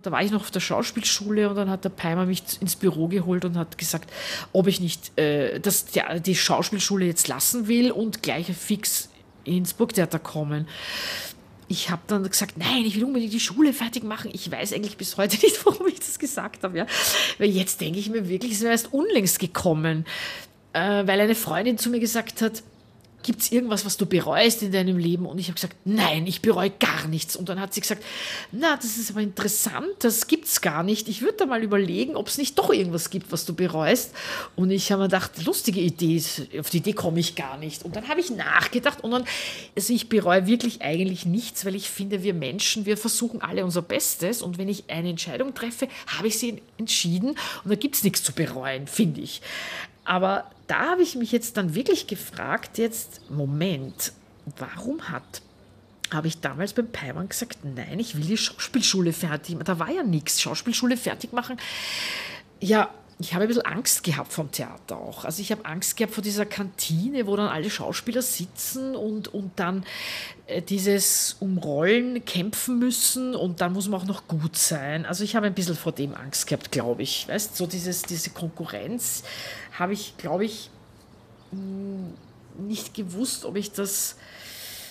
Da 0.00 0.12
war 0.12 0.22
ich 0.22 0.30
noch 0.30 0.42
auf 0.42 0.52
der 0.52 0.60
Schauspielschule 0.60 1.50
und 1.50 1.56
dann 1.56 1.68
hat 1.68 1.82
der 1.82 1.88
Peimer 1.88 2.24
mich 2.24 2.42
ins 2.60 2.76
Büro 2.76 3.08
geholt 3.08 3.44
und 3.44 3.56
hat 3.58 3.78
gesagt, 3.78 4.08
ob 4.52 4.68
ich 4.68 4.78
nicht 4.78 5.18
äh, 5.18 5.58
das, 5.58 5.86
die, 5.86 6.00
die 6.24 6.36
Schauspielschule 6.36 7.04
jetzt 7.04 7.26
lassen 7.26 7.66
will 7.66 7.90
und 7.90 8.22
gleich 8.22 8.46
fix 8.46 9.08
ins 9.42 9.74
Burgtheater 9.74 10.20
kommen. 10.20 10.68
Ich 11.66 11.90
habe 11.90 12.02
dann 12.06 12.22
gesagt, 12.22 12.56
nein, 12.58 12.84
ich 12.86 12.94
will 12.94 13.06
unbedingt 13.06 13.32
die 13.32 13.40
Schule 13.40 13.72
fertig 13.72 14.04
machen. 14.04 14.30
Ich 14.32 14.48
weiß 14.48 14.72
eigentlich 14.72 14.96
bis 14.98 15.16
heute 15.16 15.36
nicht, 15.42 15.66
warum 15.66 15.88
ich 15.88 15.98
das 15.98 16.20
gesagt 16.20 16.62
habe. 16.62 16.78
Ja. 16.78 16.86
Weil 17.38 17.50
jetzt 17.50 17.80
denke 17.80 17.98
ich 17.98 18.08
mir 18.08 18.28
wirklich, 18.28 18.52
es 18.52 18.60
wäre 18.60 18.70
erst 18.70 18.92
unlängst 18.92 19.40
gekommen, 19.40 20.06
äh, 20.74 21.08
weil 21.08 21.20
eine 21.20 21.34
Freundin 21.34 21.76
zu 21.76 21.90
mir 21.90 21.98
gesagt 21.98 22.40
hat, 22.40 22.62
gibt 23.22 23.42
es 23.42 23.52
irgendwas, 23.52 23.84
was 23.84 23.96
du 23.96 24.06
bereust 24.06 24.62
in 24.62 24.72
deinem 24.72 24.96
Leben? 24.96 25.26
Und 25.26 25.38
ich 25.38 25.46
habe 25.46 25.54
gesagt, 25.54 25.76
nein, 25.84 26.26
ich 26.26 26.40
bereue 26.40 26.70
gar 26.70 27.08
nichts. 27.08 27.36
Und 27.36 27.48
dann 27.48 27.60
hat 27.60 27.74
sie 27.74 27.80
gesagt, 27.80 28.02
na, 28.52 28.76
das 28.76 28.96
ist 28.96 29.10
aber 29.10 29.20
interessant, 29.20 29.88
das 30.00 30.26
gibt 30.26 30.46
es 30.46 30.60
gar 30.60 30.82
nicht. 30.82 31.08
Ich 31.08 31.20
würde 31.20 31.38
da 31.38 31.46
mal 31.46 31.62
überlegen, 31.62 32.16
ob 32.16 32.28
es 32.28 32.38
nicht 32.38 32.58
doch 32.58 32.70
irgendwas 32.70 33.10
gibt, 33.10 33.32
was 33.32 33.44
du 33.44 33.54
bereust. 33.54 34.14
Und 34.56 34.70
ich 34.70 34.92
habe 34.92 35.02
mir 35.02 35.08
gedacht, 35.08 35.44
lustige 35.44 35.80
Idee, 35.80 36.22
auf 36.58 36.70
die 36.70 36.78
Idee 36.78 36.92
komme 36.92 37.20
ich 37.20 37.34
gar 37.34 37.58
nicht. 37.58 37.84
Und 37.84 37.96
dann 37.96 38.08
habe 38.08 38.20
ich 38.20 38.30
nachgedacht 38.30 39.02
und 39.02 39.10
dann, 39.10 39.24
also 39.76 39.92
ich 39.92 40.08
bereue 40.08 40.46
wirklich 40.46 40.82
eigentlich 40.82 41.26
nichts, 41.26 41.64
weil 41.64 41.74
ich 41.74 41.90
finde, 41.90 42.22
wir 42.22 42.34
Menschen, 42.34 42.86
wir 42.86 42.96
versuchen 42.96 43.42
alle 43.42 43.64
unser 43.64 43.82
Bestes. 43.82 44.42
Und 44.42 44.58
wenn 44.58 44.68
ich 44.68 44.84
eine 44.88 45.10
Entscheidung 45.10 45.54
treffe, 45.54 45.88
habe 46.06 46.28
ich 46.28 46.38
sie 46.38 46.62
entschieden 46.78 47.30
und 47.30 47.70
da 47.70 47.74
gibt 47.74 47.96
es 47.96 48.04
nichts 48.04 48.22
zu 48.22 48.32
bereuen, 48.32 48.86
finde 48.86 49.20
ich. 49.20 49.42
Aber 50.08 50.50
da 50.68 50.92
habe 50.92 51.02
ich 51.02 51.16
mich 51.16 51.32
jetzt 51.32 51.58
dann 51.58 51.74
wirklich 51.74 52.06
gefragt, 52.06 52.78
jetzt, 52.78 53.30
Moment, 53.30 54.14
warum 54.56 55.10
hat 55.10 55.42
habe 56.10 56.26
ich 56.26 56.40
damals 56.40 56.72
beim 56.72 56.90
Peimann 56.90 57.28
gesagt, 57.28 57.58
nein, 57.62 57.98
ich 57.98 58.16
will 58.16 58.24
die 58.24 58.38
Schauspielschule 58.38 59.12
fertig 59.12 59.56
machen. 59.56 59.66
Da 59.66 59.78
war 59.78 59.90
ja 59.90 60.02
nichts. 60.02 60.40
Schauspielschule 60.40 60.96
fertig 60.96 61.34
machen. 61.34 61.58
Ja, 62.60 62.88
ich 63.20 63.34
habe 63.34 63.42
ein 63.42 63.48
bisschen 63.48 63.66
Angst 63.66 64.04
gehabt 64.04 64.32
vom 64.32 64.50
Theater 64.52 64.96
auch. 64.96 65.24
Also 65.24 65.42
ich 65.42 65.50
habe 65.50 65.64
Angst 65.64 65.96
gehabt 65.96 66.14
vor 66.14 66.22
dieser 66.22 66.46
Kantine, 66.46 67.26
wo 67.26 67.34
dann 67.34 67.48
alle 67.48 67.68
Schauspieler 67.68 68.22
sitzen 68.22 68.94
und, 68.94 69.28
und 69.28 69.50
dann 69.56 69.84
äh, 70.46 70.62
dieses 70.62 71.36
Umrollen 71.40 72.24
kämpfen 72.24 72.78
müssen 72.78 73.34
und 73.34 73.60
dann 73.60 73.72
muss 73.72 73.88
man 73.88 74.00
auch 74.00 74.06
noch 74.06 74.28
gut 74.28 74.56
sein. 74.56 75.04
Also 75.04 75.24
ich 75.24 75.34
habe 75.34 75.46
ein 75.46 75.54
bisschen 75.54 75.74
vor 75.74 75.92
dem 75.92 76.14
Angst 76.14 76.46
gehabt, 76.46 76.70
glaube 76.70 77.02
ich. 77.02 77.26
Weißt 77.28 77.56
so 77.56 77.66
dieses, 77.66 78.02
diese 78.02 78.30
Konkurrenz 78.30 79.24
habe 79.78 79.92
ich, 79.92 80.16
glaube 80.16 80.44
ich, 80.44 80.70
nicht 82.58 82.94
gewusst, 82.94 83.44
ob 83.44 83.56
ich 83.56 83.72
das 83.72 84.16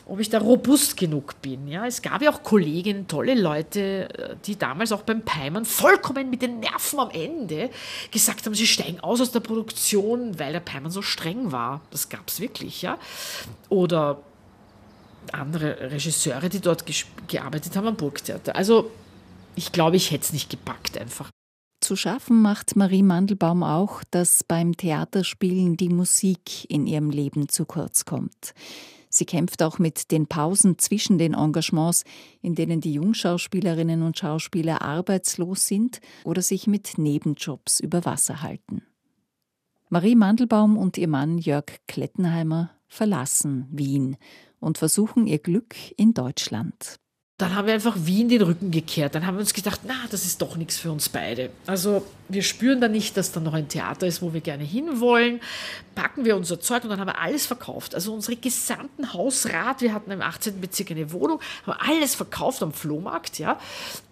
ob 0.10 0.20
ich 0.20 0.30
da 0.30 0.40
robust 0.40 0.96
genug 0.96 1.42
bin. 1.42 1.68
Ja, 1.68 1.86
es 1.86 2.02
gab 2.02 2.22
ja 2.22 2.32
auch 2.32 2.42
Kolleginnen, 2.42 3.08
tolle 3.08 3.34
Leute, 3.36 4.08
äh, 4.18 4.36
die 4.46 4.58
damals 4.58 4.92
auch 4.92 5.02
beim 5.02 5.22
Peimann 5.22 5.66
vollkommen 5.66 6.30
mit 6.30 6.42
den 6.42 6.62
Nerven 6.62 7.00
am 7.00 7.10
Ende 7.10 7.70
gesagt 8.12 8.46
haben, 8.46 8.56
sie 8.56 8.68
steigen 8.68 9.00
aus 9.02 9.20
aus 9.20 9.32
der 9.32 9.42
Produktion, 9.42 10.40
weil 10.40 10.54
der 10.54 10.62
Peimann 10.62 10.92
so 10.92 11.02
streng 11.02 11.52
war. 11.52 11.82
Das 11.92 12.08
gab 12.08 12.28
es 12.30 12.40
wirklich, 12.40 12.82
ja. 12.82 12.98
Oder 13.70 14.22
andere 15.34 15.92
Regisseure, 15.92 16.48
die 16.48 16.62
dort 16.62 16.86
gearbeitet 17.28 17.76
haben 17.76 17.88
am 17.88 17.98
Burgtheater. 17.98 18.56
Also 18.56 18.90
ich 19.56 19.74
glaube, 19.74 19.98
ich 19.98 20.12
hätte 20.12 20.24
es 20.24 20.34
nicht 20.34 20.50
gepackt 20.50 20.98
einfach. 20.98 21.30
Zu 21.80 21.96
schaffen 21.96 22.42
macht 22.42 22.76
Marie 22.76 23.04
Mandelbaum 23.04 23.64
auch, 23.64 24.04
dass 24.10 24.44
beim 24.44 24.76
Theaterspielen 24.76 25.78
die 25.78 25.90
Musik 25.90 26.70
in 26.70 26.88
ihrem 26.88 27.12
Leben 27.12 27.50
zu 27.50 27.66
kurz 27.66 28.04
kommt. 28.04 28.54
Sie 29.10 29.26
kämpft 29.26 29.64
auch 29.64 29.80
mit 29.80 30.12
den 30.12 30.28
Pausen 30.28 30.78
zwischen 30.80 31.18
den 31.18 31.34
Engagements, 31.34 32.04
in 32.42 32.56
denen 32.56 32.82
die 32.82 32.94
Jungschauspielerinnen 32.94 34.04
und 34.04 34.18
Schauspieler 34.18 34.82
arbeitslos 34.82 35.68
sind 35.68 36.02
oder 36.26 36.42
sich 36.42 36.68
mit 36.68 36.98
Nebenjobs 36.98 37.80
über 37.80 38.06
Wasser 38.06 38.42
halten. 38.42 38.84
Marie 39.90 40.16
Mandelbaum 40.16 40.78
und 40.78 40.98
ihr 40.98 41.08
Mann 41.08 41.38
Jörg 41.38 41.66
Klettenheimer 41.88 42.72
verlassen 42.88 43.68
Wien 43.72 44.18
und 44.60 44.78
versuchen 44.78 45.28
ihr 45.28 45.40
Glück 45.40 45.76
in 45.96 46.14
Deutschland 46.14 47.00
dann 47.38 47.56
haben 47.56 47.68
wir 47.68 47.74
einfach 47.76 47.96
Wien 48.00 48.30
den 48.30 48.42
Rücken 48.42 48.72
gekehrt. 48.72 49.14
Dann 49.14 49.28
haben 49.28 49.36
wir 49.36 49.42
uns 49.42 49.54
gedacht, 49.54 49.82
na, 49.86 49.94
das 50.10 50.26
ist 50.26 50.42
doch 50.42 50.56
nichts 50.56 50.78
für 50.78 50.92
uns 50.92 51.08
beide. 51.08 51.52
Also 51.68 52.04
wir 52.30 52.44
spüren 52.44 52.82
da 52.82 52.88
nicht, 52.88 53.18
dass 53.18 53.32
da 53.32 53.40
noch 53.40 53.54
ein 53.54 53.68
Theater 53.68 54.08
ist, 54.08 54.22
wo 54.22 54.34
wir 54.34 54.42
gerne 54.42 54.64
hinwollen. 54.64 55.40
Packen 55.96 56.26
wir 56.26 56.36
unser 56.36 56.60
Zeug 56.60 56.84
und 56.84 56.90
dann 56.90 57.00
haben 57.00 57.08
wir 57.08 57.20
alles 57.20 57.46
verkauft. 57.46 57.96
Also 57.96 58.14
unsere 58.14 58.36
gesamten 58.36 59.14
Hausrat, 59.14 59.82
wir 59.82 59.94
hatten 59.94 60.12
im 60.12 60.22
18. 60.22 60.62
Bezirk 60.62 60.92
eine 60.92 61.12
Wohnung, 61.12 61.40
haben 61.66 61.80
alles 61.80 62.16
verkauft 62.16 62.62
am 62.62 62.72
Flohmarkt, 62.74 63.40
ja. 63.40 63.60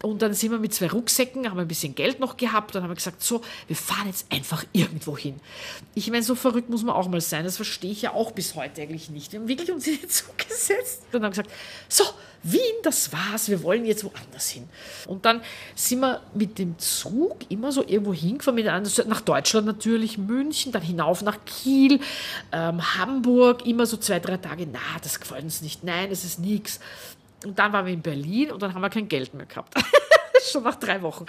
Und 0.01 0.21
dann 0.21 0.33
sind 0.33 0.51
wir 0.51 0.59
mit 0.59 0.73
zwei 0.73 0.87
Rucksäcken, 0.87 1.49
haben 1.49 1.59
ein 1.59 1.67
bisschen 1.67 1.95
Geld 1.95 2.19
noch 2.19 2.37
gehabt, 2.37 2.73
dann 2.75 2.83
haben 2.83 2.95
gesagt, 2.95 3.21
so, 3.21 3.41
wir 3.67 3.75
fahren 3.75 4.07
jetzt 4.07 4.31
einfach 4.31 4.65
irgendwo 4.71 5.17
hin. 5.17 5.35
Ich 5.93 6.09
meine, 6.09 6.23
so 6.23 6.35
verrückt 6.35 6.69
muss 6.69 6.83
man 6.83 6.95
auch 6.95 7.07
mal 7.07 7.21
sein. 7.21 7.43
Das 7.43 7.57
verstehe 7.57 7.91
ich 7.91 8.01
ja 8.01 8.13
auch 8.13 8.31
bis 8.31 8.55
heute 8.55 8.81
eigentlich 8.81 9.09
nicht. 9.09 9.31
Wir 9.31 9.39
haben 9.39 9.47
wirklich 9.47 9.71
uns 9.71 9.85
in 9.87 9.99
den 9.99 10.09
Zug 10.09 10.37
gesetzt 10.37 11.03
und 11.11 11.23
haben 11.23 11.31
gesagt, 11.31 11.51
so, 11.89 12.03
Wien, 12.47 12.61
das 12.83 13.11
war's, 13.11 13.49
wir 13.49 13.63
wollen 13.63 13.85
jetzt 13.85 14.03
woanders 14.03 14.49
hin. 14.49 14.69
Und 15.07 15.25
dann 15.25 15.41
sind 15.73 15.99
wir 16.01 16.21
mit 16.35 16.59
dem 16.59 16.77
Zug 16.77 17.37
immer 17.49 17.71
so 17.71 17.81
irgendwo 17.81 18.04
hingefahren, 18.13 18.83
nach 19.07 19.21
Deutschland 19.21 19.67
natürlich, 19.67 20.17
München, 20.17 20.71
dann 20.71 20.81
hinauf 20.81 21.21
nach 21.21 21.37
Kiel, 21.45 21.99
ähm, 22.51 22.97
Hamburg, 22.97 23.65
immer 23.65 23.85
so 23.85 23.97
zwei, 23.97 24.19
drei 24.19 24.37
Tage, 24.37 24.67
na, 24.71 24.79
das 25.01 25.19
gefällt 25.19 25.43
uns 25.43 25.61
nicht, 25.61 25.83
nein, 25.83 26.09
das 26.09 26.23
ist 26.23 26.39
nichts. 26.39 26.79
Und 27.45 27.59
dann 27.59 27.73
waren 27.73 27.85
wir 27.85 27.93
in 27.93 28.01
Berlin 28.01 28.51
und 28.51 28.61
dann 28.61 28.73
haben 28.73 28.81
wir 28.81 28.89
kein 28.89 29.07
Geld 29.07 29.33
mehr 29.33 29.45
gehabt. 29.45 29.75
Schon 30.51 30.63
nach 30.63 30.75
drei 30.75 31.01
Wochen. 31.01 31.25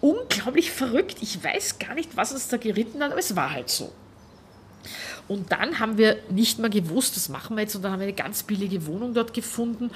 Unglaublich 0.00 0.70
verrückt. 0.70 1.16
Ich 1.20 1.42
weiß 1.42 1.78
gar 1.78 1.94
nicht, 1.94 2.16
was 2.16 2.32
uns 2.32 2.48
da 2.48 2.56
geritten 2.56 3.02
hat, 3.02 3.10
aber 3.10 3.20
es 3.20 3.36
war 3.36 3.52
halt 3.52 3.68
so. 3.68 3.92
Und 5.28 5.52
dann 5.52 5.78
haben 5.78 5.96
wir 5.98 6.18
nicht 6.30 6.58
mehr 6.58 6.70
gewusst, 6.70 7.16
was 7.16 7.28
machen 7.28 7.56
wir 7.56 7.62
jetzt. 7.62 7.76
Und 7.76 7.82
dann 7.82 7.92
haben 7.92 8.00
wir 8.00 8.08
eine 8.08 8.16
ganz 8.16 8.42
billige 8.42 8.86
Wohnung 8.86 9.14
dort 9.14 9.32
gefunden. 9.32 9.90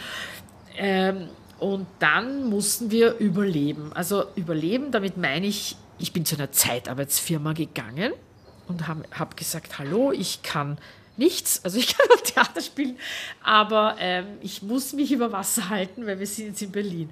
Ähm, 0.76 1.28
und 1.58 1.86
dann 1.98 2.48
mussten 2.48 2.90
wir 2.90 3.16
überleben. 3.18 3.92
Also 3.94 4.24
überleben, 4.36 4.90
damit 4.90 5.16
meine 5.16 5.46
ich, 5.46 5.76
ich 5.98 6.12
bin 6.12 6.24
zu 6.24 6.36
einer 6.36 6.52
Zeitarbeitsfirma 6.52 7.52
gegangen 7.52 8.12
und 8.68 8.88
habe 8.88 9.04
hab 9.12 9.36
gesagt, 9.36 9.78
hallo, 9.78 10.12
ich 10.12 10.42
kann 10.42 10.78
nichts, 11.16 11.64
also 11.64 11.78
ich 11.78 11.86
kann 11.96 12.06
auch 12.10 12.20
Theater 12.20 12.60
spielen, 12.60 12.98
aber 13.42 13.96
ähm, 14.00 14.26
ich 14.40 14.62
muss 14.62 14.92
mich 14.92 15.12
über 15.12 15.32
Wasser 15.32 15.68
halten, 15.68 16.06
weil 16.06 16.18
wir 16.18 16.26
sind 16.26 16.48
jetzt 16.48 16.62
in 16.62 16.72
Berlin. 16.72 17.10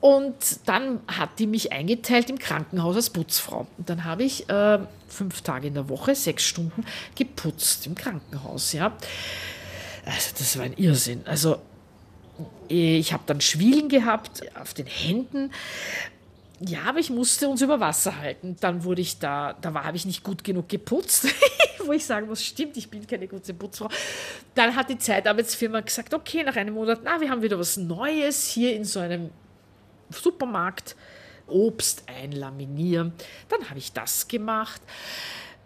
Und 0.00 0.34
dann 0.66 1.00
hat 1.08 1.38
die 1.38 1.46
mich 1.46 1.72
eingeteilt 1.72 2.30
im 2.30 2.38
Krankenhaus 2.38 2.96
als 2.96 3.10
Putzfrau. 3.10 3.66
Und 3.78 3.90
dann 3.90 4.04
habe 4.04 4.22
ich 4.24 4.48
äh, 4.48 4.78
fünf 5.08 5.42
Tage 5.42 5.68
in 5.68 5.74
der 5.74 5.88
Woche, 5.88 6.14
sechs 6.14 6.44
Stunden 6.44 6.84
geputzt 7.14 7.86
im 7.86 7.94
Krankenhaus, 7.94 8.72
ja. 8.72 8.96
Also 10.04 10.30
das 10.38 10.56
war 10.56 10.64
ein 10.64 10.74
Irrsinn. 10.74 11.26
Also 11.26 11.60
ich 12.68 13.12
habe 13.12 13.22
dann 13.26 13.40
Schwielen 13.40 13.88
gehabt 13.88 14.42
auf 14.56 14.72
den 14.74 14.86
Händen. 14.86 15.52
Ja, 16.60 16.82
aber 16.84 16.98
ich 16.98 17.08
musste 17.08 17.48
uns 17.48 17.62
über 17.62 17.80
Wasser 17.80 18.18
halten. 18.18 18.56
Dann 18.60 18.84
wurde 18.84 19.00
ich 19.00 19.18
da, 19.18 19.54
da 19.54 19.72
habe 19.72 19.96
ich 19.96 20.04
nicht 20.04 20.22
gut 20.22 20.44
genug 20.44 20.68
geputzt, 20.68 21.26
wo 21.84 21.92
ich 21.92 22.04
sagen 22.04 22.26
muss, 22.26 22.44
stimmt, 22.44 22.76
ich 22.76 22.90
bin 22.90 23.06
keine 23.06 23.26
gute 23.26 23.54
Putzfrau. 23.54 23.88
Dann 24.54 24.76
hat 24.76 24.90
die 24.90 24.98
Zeitarbeitsfirma 24.98 25.80
gesagt, 25.80 26.12
okay, 26.12 26.42
nach 26.44 26.56
einem 26.56 26.74
Monat, 26.74 27.00
na, 27.02 27.20
wir 27.20 27.30
haben 27.30 27.42
wieder 27.42 27.58
was 27.58 27.78
Neues 27.78 28.46
hier 28.46 28.76
in 28.76 28.84
so 28.84 29.00
einem 29.00 29.30
Supermarkt. 30.10 30.96
Obst 31.46 32.04
einlaminieren. 32.06 33.12
Dann 33.48 33.68
habe 33.68 33.80
ich 33.80 33.92
das 33.92 34.28
gemacht 34.28 34.80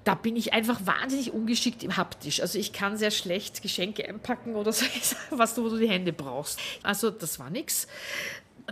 da 0.04 0.14
bin 0.14 0.36
ich 0.36 0.52
einfach 0.52 0.80
wahnsinnig 0.84 1.32
ungeschickt 1.32 1.82
im 1.82 1.96
Haptisch. 1.96 2.40
Also 2.40 2.58
ich 2.58 2.72
kann 2.72 2.98
sehr 2.98 3.10
schlecht 3.10 3.62
Geschenke 3.62 4.06
einpacken 4.06 4.54
oder 4.54 4.72
so, 4.72 4.84
was 5.30 5.54
du, 5.54 5.64
wo 5.64 5.70
du 5.70 5.78
die 5.78 5.88
Hände 5.88 6.12
brauchst. 6.12 6.60
Also 6.82 7.10
das 7.10 7.38
war 7.38 7.50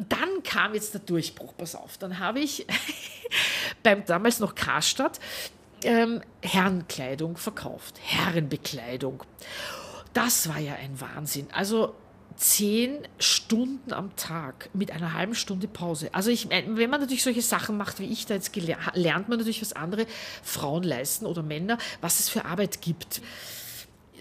Dann 0.09 0.43
kam 0.43 0.75
jetzt 0.75 0.95
der 0.95 1.01
Durchbruch, 1.01 1.55
pass 1.57 1.75
auf. 1.75 1.99
Dann 1.99 2.19
habe 2.19 2.41
ich 2.41 2.67
beim 3.83 4.05
damals 4.05 4.41
noch 4.41 4.55
Karstadt 4.55 5.21
ähm, 5.85 6.21
Herrenkleidung 6.41 7.37
verkauft, 7.37 8.01
Herrenbekleidung. 8.03 9.25
Das 10.13 10.49
war 10.49 10.59
ja 10.59 10.75
ein 10.75 11.01
Wahnsinn. 11.01 11.49
Also 11.53 11.95
zehn 12.37 12.99
Stunden 13.19 13.93
am 13.93 14.15
Tag 14.17 14.71
mit 14.73 14.91
einer 14.91 15.15
halben 15.15 15.35
Stunde 15.35 15.69
Pause. 15.69 16.11
Also 16.13 16.31
ich 16.31 16.49
wenn 16.51 16.91
man 16.91 17.01
natürlich 17.01 17.23
solche 17.23 17.43
Sachen 17.43 17.77
macht, 17.77 18.01
wie 18.01 18.07
ich 18.07 18.27
da 18.27 18.35
jetzt 18.35 18.55
lernt 18.95 19.29
man 19.29 19.39
natürlich, 19.39 19.61
was 19.61 19.73
andere 19.75 20.07
Frauen 20.43 20.83
leisten 20.83 21.27
oder 21.27 21.43
Männer, 21.43 21.79
was 22.01 22.21
es 22.21 22.29
für 22.29 22.45
Arbeit 22.45 22.81
gibt. 22.81 23.21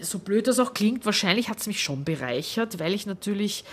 So 0.00 0.18
blöd 0.18 0.46
das 0.46 0.58
auch 0.58 0.74
klingt, 0.74 1.06
wahrscheinlich 1.06 1.48
hat 1.48 1.60
es 1.60 1.66
mich 1.66 1.82
schon 1.82 2.04
bereichert, 2.04 2.78
weil 2.78 2.92
ich 2.92 3.06
natürlich 3.06 3.64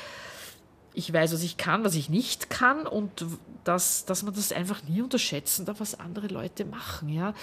ich 1.00 1.14
weiß, 1.14 1.34
was 1.34 1.44
ich 1.44 1.58
kann, 1.58 1.84
was 1.84 1.96
ich 1.96 2.10
nicht 2.10 2.50
kann 2.50 2.86
und 2.86 3.26
dass, 3.64 4.06
dass 4.06 4.24
man 4.24 4.34
das 4.34 4.52
einfach 4.52 4.84
nie 4.84 5.02
unterschätzen 5.02 5.66
darf, 5.66 5.80
was 5.80 6.00
andere 6.00 6.28
Leute 6.28 6.66
machen. 6.66 7.10
Ja? 7.10 7.34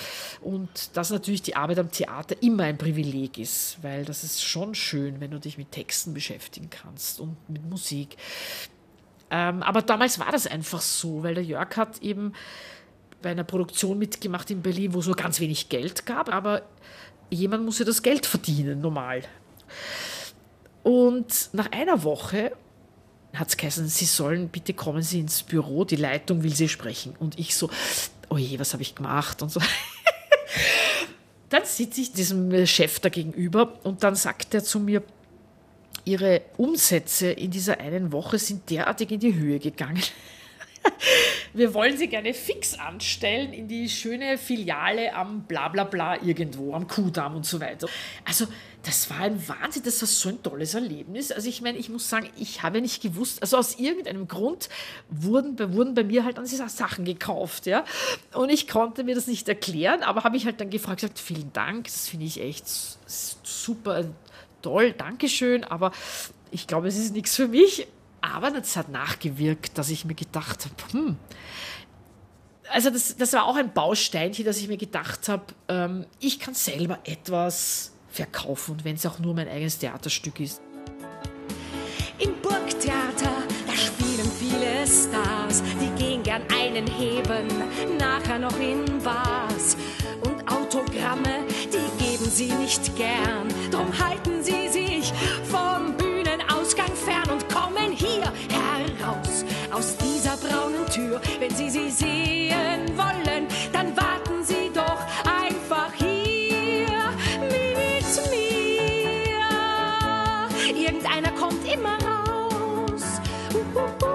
Und 0.42 0.96
dass 0.96 1.10
natürlich 1.10 1.42
die 1.42 1.56
Arbeit 1.56 1.78
am 1.78 1.90
Theater 1.90 2.36
immer 2.42 2.64
ein 2.64 2.78
Privileg 2.78 3.38
ist, 3.38 3.78
weil 3.82 4.04
das 4.04 4.24
ist 4.24 4.42
schon 4.44 4.74
schön, 4.74 5.20
wenn 5.20 5.30
du 5.30 5.40
dich 5.40 5.56
mit 5.56 5.72
Texten 5.72 6.14
beschäftigen 6.14 6.68
kannst 6.70 7.18
und 7.18 7.36
mit 7.48 7.64
Musik. 7.68 8.16
Ähm, 9.30 9.62
aber 9.62 9.82
damals 9.82 10.18
war 10.18 10.30
das 10.30 10.46
einfach 10.46 10.82
so, 10.82 11.22
weil 11.22 11.34
der 11.34 11.44
Jörg 11.44 11.76
hat 11.76 12.02
eben 12.02 12.32
bei 13.22 13.30
einer 13.30 13.44
Produktion 13.44 13.98
mitgemacht 13.98 14.50
in 14.50 14.62
Berlin, 14.62 14.92
wo 14.92 15.00
es 15.00 15.06
nur 15.06 15.16
ganz 15.16 15.40
wenig 15.40 15.68
Geld 15.68 16.06
gab, 16.06 16.32
aber 16.32 16.62
jemand 17.30 17.64
muss 17.64 17.78
ja 17.78 17.84
das 17.84 18.02
Geld 18.02 18.26
verdienen, 18.26 18.80
normal. 18.80 19.22
Und 20.82 21.50
nach 21.52 21.72
einer 21.72 22.04
Woche 22.04 22.52
hat 23.38 23.48
es 23.48 23.56
geheißen, 23.56 23.88
Sie 23.88 24.04
sollen, 24.04 24.48
bitte 24.48 24.74
kommen 24.74 25.02
Sie 25.02 25.20
ins 25.20 25.42
Büro, 25.42 25.84
die 25.84 25.96
Leitung 25.96 26.42
will 26.42 26.54
Sie 26.54 26.68
sprechen. 26.68 27.14
Und 27.18 27.38
ich 27.38 27.54
so, 27.56 27.70
oh 28.28 28.36
je, 28.36 28.58
was 28.58 28.72
habe 28.72 28.82
ich 28.82 28.94
gemacht 28.94 29.42
und 29.42 29.50
so. 29.50 29.60
dann 31.48 31.64
sitze 31.64 32.00
ich 32.00 32.12
diesem 32.12 32.66
Chef 32.66 33.00
da 33.00 33.08
gegenüber 33.08 33.78
und 33.84 34.02
dann 34.02 34.14
sagt 34.14 34.54
er 34.54 34.64
zu 34.64 34.80
mir, 34.80 35.02
Ihre 36.04 36.42
Umsätze 36.56 37.32
in 37.32 37.50
dieser 37.50 37.80
einen 37.80 38.12
Woche 38.12 38.38
sind 38.38 38.70
derartig 38.70 39.10
in 39.10 39.18
die 39.18 39.34
Höhe 39.34 39.58
gegangen. 39.58 40.02
Wir 41.52 41.72
wollen 41.72 41.96
Sie 41.96 42.08
gerne 42.08 42.34
fix 42.34 42.78
anstellen 42.78 43.52
in 43.52 43.68
die 43.68 43.88
schöne 43.88 44.38
Filiale 44.38 45.14
am 45.14 45.44
Blablabla 45.44 46.22
irgendwo, 46.22 46.74
am 46.74 46.86
Kudamm 46.86 47.36
und 47.36 47.46
so 47.46 47.60
weiter. 47.60 47.88
Also 48.24 48.46
das 48.82 49.10
war 49.10 49.20
ein 49.20 49.48
Wahnsinn, 49.48 49.82
das 49.82 50.00
war 50.00 50.06
so 50.06 50.28
ein 50.28 50.42
tolles 50.42 50.74
Erlebnis. 50.74 51.32
Also 51.32 51.48
ich 51.48 51.60
meine, 51.60 51.76
ich 51.78 51.88
muss 51.88 52.08
sagen, 52.08 52.28
ich 52.36 52.62
habe 52.62 52.80
nicht 52.80 53.02
gewusst, 53.02 53.42
also 53.42 53.56
aus 53.56 53.78
irgendeinem 53.78 54.28
Grund 54.28 54.68
wurden, 55.08 55.58
wurden 55.74 55.94
bei 55.94 56.04
mir 56.04 56.24
halt 56.24 56.38
dann 56.38 56.44
diese 56.44 56.68
Sachen 56.68 57.04
gekauft, 57.04 57.66
ja. 57.66 57.84
Und 58.32 58.50
ich 58.50 58.68
konnte 58.68 59.02
mir 59.02 59.14
das 59.14 59.26
nicht 59.26 59.48
erklären, 59.48 60.02
aber 60.02 60.22
habe 60.22 60.36
ich 60.36 60.46
halt 60.46 60.60
dann 60.60 60.70
gefragt, 60.70 61.00
gesagt, 61.00 61.18
vielen 61.18 61.52
Dank, 61.52 61.84
das 61.86 62.08
finde 62.08 62.26
ich 62.26 62.40
echt 62.40 62.64
super 63.06 64.04
toll, 64.62 64.92
Dankeschön, 64.92 65.64
aber 65.64 65.90
ich 66.50 66.66
glaube, 66.66 66.86
es 66.86 66.96
ist 66.96 67.12
nichts 67.12 67.34
für 67.34 67.48
mich. 67.48 67.88
Aber 68.34 68.50
das 68.50 68.76
hat 68.76 68.88
nachgewirkt, 68.88 69.78
dass 69.78 69.90
ich 69.90 70.04
mir 70.04 70.14
gedacht 70.14 70.66
habe, 70.66 70.92
hm, 70.92 71.16
also 72.70 72.90
das, 72.90 73.16
das 73.16 73.32
war 73.32 73.46
auch 73.46 73.56
ein 73.56 73.72
Bausteinchen, 73.72 74.44
dass 74.44 74.58
ich 74.58 74.68
mir 74.68 74.76
gedacht 74.76 75.28
habe, 75.28 75.44
ähm, 75.68 76.06
ich 76.20 76.40
kann 76.40 76.54
selber 76.54 76.98
etwas 77.04 77.92
verkaufen 78.08 78.72
und 78.72 78.84
wenn 78.84 78.96
es 78.96 79.06
auch 79.06 79.18
nur 79.18 79.34
mein 79.34 79.48
eigenes 79.48 79.78
Theaterstück 79.78 80.40
ist. 80.40 80.60
Im 82.18 82.32
Burgtheater, 82.40 83.42
da 83.66 83.72
spielen 83.74 84.30
viele 84.38 84.86
Stars, 84.86 85.62
die 85.80 86.02
gehen 86.02 86.22
gern 86.22 86.42
einen 86.50 86.86
heben, 86.86 87.46
nachher 87.98 88.38
noch 88.38 88.58
in 88.58 88.84
Bars. 89.02 89.76
Und 90.24 90.50
Autogramme, 90.50 91.44
die 91.72 92.04
geben 92.04 92.24
sie 92.24 92.52
nicht 92.52 92.96
gern, 92.96 93.48
drum 93.70 93.92
halten 93.98 94.42
sie 94.42 94.68
dieser 100.36 100.48
braunen 100.48 100.86
Tür. 100.86 101.20
Wenn 101.38 101.54
Sie 101.54 101.70
sie 101.70 101.90
sehen 101.90 102.96
wollen, 102.96 103.46
dann 103.72 103.96
warten 103.96 104.44
Sie 104.44 104.70
doch 104.72 105.00
einfach 105.24 105.92
hier 105.94 107.12
mit 107.40 108.30
mir. 108.30 109.48
Irgendeiner 110.74 111.30
kommt 111.32 111.66
immer 111.66 111.98
raus. 112.04 113.20
Uhuhuhu, 113.54 114.05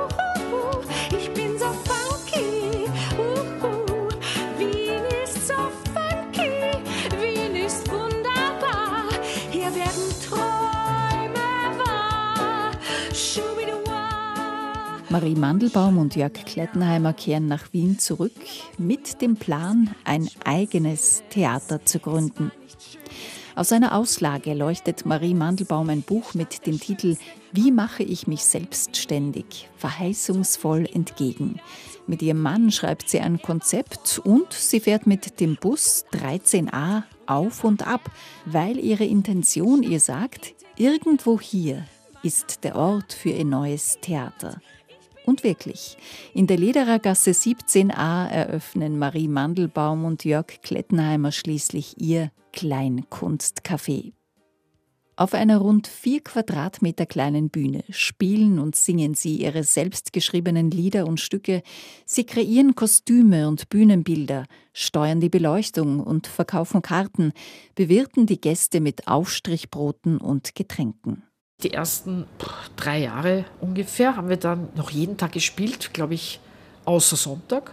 Marie 15.12 15.36
Mandelbaum 15.36 15.98
und 15.98 16.16
Jörg 16.16 16.32
Klettenheimer 16.32 17.12
kehren 17.12 17.50
nach 17.50 17.74
Wien 17.74 18.00
zurück 18.00 18.32
mit 18.78 19.22
dem 19.22 19.36
Plan, 19.36 19.94
ein 20.06 20.30
eigenes 20.46 21.22
Theater 21.30 21.84
zu 21.84 22.00
gründen. 22.00 22.54
Aus 23.54 23.74
einer 23.74 23.94
Auslage 23.94 24.54
leuchtet 24.54 25.06
Marie 25.06 25.34
Mandelbaum 25.34 25.90
ein 25.90 26.02
Buch 26.02 26.34
mit 26.34 26.66
dem 26.66 26.80
Titel 26.80 27.18
Wie 27.52 27.72
mache 27.72 28.04
ich 28.04 28.26
mich 28.26 28.46
selbstständig? 28.46 29.68
Verheißungsvoll 29.76 30.88
entgegen. 30.94 31.60
Mit 32.08 32.22
ihrem 32.22 32.42
Mann 32.42 32.72
schreibt 32.72 33.10
sie 33.10 33.20
ein 33.20 33.42
Konzept 33.42 34.18
und 34.24 34.54
sie 34.54 34.80
fährt 34.80 35.08
mit 35.08 35.42
dem 35.42 35.58
Bus 35.58 36.06
13a 36.14 37.04
auf 37.26 37.66
und 37.66 37.86
ab, 37.86 38.10
weil 38.46 38.80
ihre 38.80 39.04
Intention 39.04 39.84
ihr 39.84 40.00
sagt, 40.00 40.54
irgendwo 40.78 41.38
hier 41.38 41.86
ist 42.24 42.64
der 42.64 42.78
Ort 42.78 43.12
für 43.12 43.32
ihr 43.32 43.46
neues 43.46 43.98
Theater. 44.02 44.62
Und 45.26 45.44
wirklich, 45.44 45.98
in 46.34 46.48
der 46.48 46.58
Lederer 46.58 47.00
Gasse 47.00 47.32
17a 47.32 48.28
eröffnen 48.28 48.98
Marie 48.98 49.28
Mandelbaum 49.28 50.06
und 50.06 50.26
Jörg 50.26 50.62
Klettenheimer 50.64 51.32
schließlich 51.32 52.02
ihr 52.02 52.32
Kleinkunstcafé. 52.54 54.14
Auf 55.22 55.36
einer 55.36 55.60
rund 55.60 55.88
vier 55.88 56.22
Quadratmeter 56.22 57.06
kleinen 57.06 57.52
Bühne 57.52 57.84
spielen 57.90 58.58
und 58.58 58.76
singen 58.76 59.14
sie 59.14 59.36
ihre 59.36 59.64
selbstgeschriebenen 59.64 60.72
Lieder 60.72 61.06
und 61.06 61.20
Stücke, 61.20 61.62
sie 62.06 62.24
kreieren 62.24 62.74
Kostüme 62.74 63.48
und 63.48 63.70
Bühnenbilder, 63.70 64.46
steuern 64.74 65.20
die 65.20 65.30
Beleuchtung 65.30 66.00
und 66.00 66.26
verkaufen 66.26 66.82
Karten, 66.82 67.34
bewirten 67.76 68.26
die 68.26 68.42
Gäste 68.42 68.82
mit 68.82 69.08
Aufstrichbroten 69.08 70.18
und 70.18 70.56
Getränken. 70.56 71.22
Die 71.64 71.74
ersten 71.74 72.26
drei 72.76 73.00
Jahre 73.00 73.46
ungefähr 73.60 74.16
haben 74.16 74.30
wir 74.30 74.38
dann 74.38 74.70
noch 74.76 74.90
jeden 74.90 75.18
Tag 75.18 75.34
gespielt, 75.34 75.94
glaube 75.94 76.16
ich, 76.16 76.40
außer 76.86 77.16
Sonntag, 77.16 77.72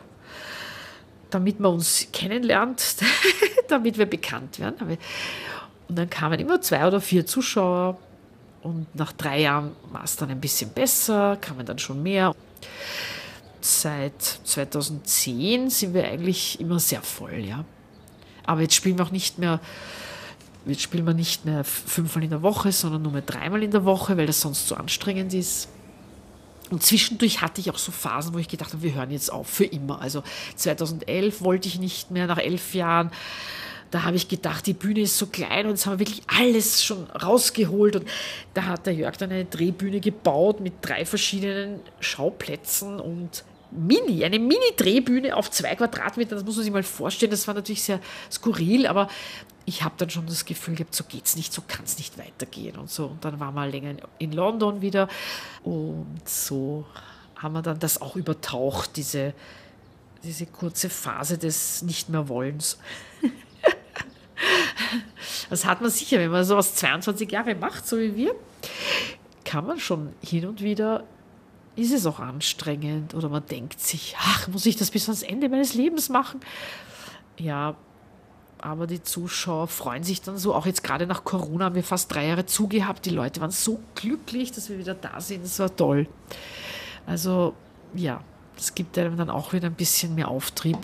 damit 1.30 1.61
man 1.61 1.73
uns 1.73 2.09
kennenlernt, 2.12 2.97
damit 3.68 3.97
wir 3.97 4.07
bekannt 4.07 4.59
werden. 4.59 4.99
Und 5.88 5.99
dann 5.99 6.11
kamen 6.11 6.38
immer 6.38 6.61
zwei 6.61 6.87
oder 6.87 7.00
vier 7.00 7.25
Zuschauer 7.25 7.97
und 8.62 8.95
nach 8.95 9.12
drei 9.12 9.40
Jahren 9.40 9.75
war 9.90 10.04
es 10.04 10.16
dann 10.16 10.30
ein 10.30 10.40
bisschen 10.40 10.71
besser, 10.71 11.38
kamen 11.40 11.64
dann 11.64 11.78
schon 11.78 12.02
mehr. 12.02 12.35
Seit 13.61 14.21
2010 14.23 15.71
sind 15.71 15.95
wir 15.95 16.04
eigentlich 16.04 16.61
immer 16.61 16.78
sehr 16.78 17.02
voll, 17.02 17.38
ja. 17.38 17.64
Aber 18.45 18.62
jetzt 18.62 18.75
spielen 18.75 18.99
wir 18.99 19.04
auch 19.04 19.11
nicht 19.11 19.38
mehr 19.38 19.61
Jetzt 20.67 20.83
spielen 20.83 21.07
wir 21.07 21.15
nicht 21.15 21.45
mehr 21.45 21.65
fünfmal 21.65 22.25
in 22.25 22.31
der 22.31 22.43
Woche, 22.43 22.73
sondern 22.73 23.03
nur 23.03 23.12
mehr 23.12 23.23
dreimal 23.23 23.62
in 23.62 23.71
der 23.71 23.85
Woche, 23.85 24.17
weil 24.17 24.27
das 24.27 24.41
sonst 24.41 24.69
so 24.69 24.75
anstrengend 24.75 25.33
ist. 25.33 25.69
Und 26.71 26.83
zwischendurch 26.83 27.41
hatte 27.41 27.61
ich 27.61 27.71
auch 27.71 27.79
so 27.79 27.93
Phasen, 27.93 28.35
wo 28.35 28.38
ich 28.38 28.49
gedacht 28.49 28.73
habe, 28.73 28.83
wir 28.83 28.95
hören 28.95 29.11
jetzt 29.11 29.33
auf 29.33 29.49
für 29.49 29.65
immer. 29.65 30.00
Also 30.00 30.23
2011 30.57 31.41
wollte 31.41 31.69
ich 31.69 31.79
nicht 31.79 32.11
mehr, 32.11 32.27
nach 32.27 32.38
elf 32.38 32.75
Jahren. 32.75 33.11
Da 33.90 34.03
habe 34.03 34.16
ich 34.16 34.29
gedacht, 34.29 34.66
die 34.66 34.75
Bühne 34.75 35.01
ist 35.01 35.16
so 35.16 35.27
klein 35.27 35.64
und 35.64 35.71
jetzt 35.73 35.87
haben 35.87 35.94
wir 35.94 36.01
wirklich 36.01 36.23
alles 36.27 36.85
schon 36.85 37.05
rausgeholt. 37.11 37.97
Und 37.97 38.09
da 38.53 38.64
hat 38.64 38.85
der 38.85 38.92
Jörg 38.92 39.16
dann 39.16 39.31
eine 39.31 39.47
Drehbühne 39.47 40.01
gebaut 40.01 40.61
mit 40.61 40.75
drei 40.83 41.07
verschiedenen 41.07 41.81
Schauplätzen 42.01 43.01
und 43.01 43.44
Mini, 43.70 44.24
eine 44.24 44.38
Mini-Drehbühne 44.38 45.37
auf 45.37 45.50
zwei 45.50 45.74
Quadratmetern. 45.74 46.38
Das 46.38 46.44
muss 46.44 46.57
man 46.57 46.64
sich 46.64 46.72
mal 46.72 46.83
vorstellen. 46.83 47.31
Das 47.31 47.46
war 47.46 47.54
natürlich 47.54 47.83
sehr 47.83 48.00
skurril, 48.31 48.87
aber 48.87 49.09
ich 49.66 49.83
habe 49.83 49.94
dann 49.98 50.09
schon 50.09 50.26
das 50.26 50.44
Gefühl 50.46 50.74
gehabt, 50.74 50.94
so 50.94 51.04
geht's 51.04 51.37
nicht, 51.37 51.52
so 51.52 51.62
kann 51.66 51.85
es 51.85 51.98
nicht 51.98 52.16
weitergehen 52.18 52.76
und 52.76 52.90
so. 52.90 53.07
Und 53.07 53.24
dann 53.24 53.38
waren 53.40 53.54
wir 53.54 53.66
länger 53.66 53.94
in- 54.18 54.33
London 54.33 54.81
wieder 54.81 55.09
und 55.62 56.20
so 56.24 56.87
haben 57.37 57.52
wir 57.54 57.62
dann 57.62 57.78
das 57.78 58.00
auch 58.00 58.16
übertaucht, 58.16 58.96
diese, 58.96 59.35
diese 60.24 60.46
kurze 60.46 60.88
Phase 60.88 61.37
des 61.38 61.83
Nicht 61.83 62.09
mehr 62.09 62.28
Wollens. 62.28 62.78
Das 65.50 65.64
hat 65.64 65.81
man 65.81 65.90
sicher, 65.90 66.18
wenn 66.18 66.31
man 66.31 66.44
sowas 66.44 66.74
22 66.76 67.31
Jahre 67.33 67.54
macht, 67.54 67.87
so 67.88 67.98
wie 67.98 68.14
wir, 68.14 68.35
kann 69.44 69.66
man 69.66 69.81
schon 69.81 70.12
hin 70.22 70.46
und 70.46 70.62
wieder, 70.62 71.04
ist 71.79 71.93
es 71.93 72.07
auch 72.07 72.19
anstrengend 72.19 73.14
oder 73.14 73.29
man 73.29 73.47
denkt 73.47 73.81
sich, 73.81 74.17
ach, 74.19 74.49
muss 74.49 74.67
ich 74.67 74.77
das 74.77 74.91
bis 74.91 75.09
ans 75.09 75.23
Ende 75.23 75.49
meines 75.49 75.75
Lebens 75.75 76.09
machen? 76.09 76.41
Ja, 77.38 77.77
aber 78.59 78.88
die 78.88 79.03
Zuschauer 79.03 79.69
freuen 79.69 80.03
sich 80.03 80.21
dann 80.21 80.38
so. 80.38 80.55
Auch 80.55 80.67
jetzt 80.67 80.83
gerade 80.83 81.07
nach 81.07 81.23
Corona 81.23 81.67
haben 81.67 81.77
wir 81.77 81.85
fast 81.85 82.12
drei 82.12 82.27
Jahre 82.27 82.47
zugehabt. 82.47 83.07
Die 83.07 83.11
Leute 83.11 83.41
waren 83.41 83.53
so 83.53 83.79
glücklich, 83.95 84.51
dass 84.51 84.69
wir 84.69 84.79
wieder 84.79 84.95
da 84.95 85.21
sind. 85.21 85.45
Das 85.45 85.61
war 85.61 85.75
toll. 85.75 86.09
Also 87.07 87.55
ja, 87.95 88.23
es 88.57 88.75
gibt 88.75 88.99
einem 88.99 89.17
dann 89.17 89.31
auch 89.31 89.53
wieder 89.53 89.69
ein 89.69 89.75
bisschen 89.75 90.17
mehr 90.17 90.29
Auftrieb. 90.29 90.79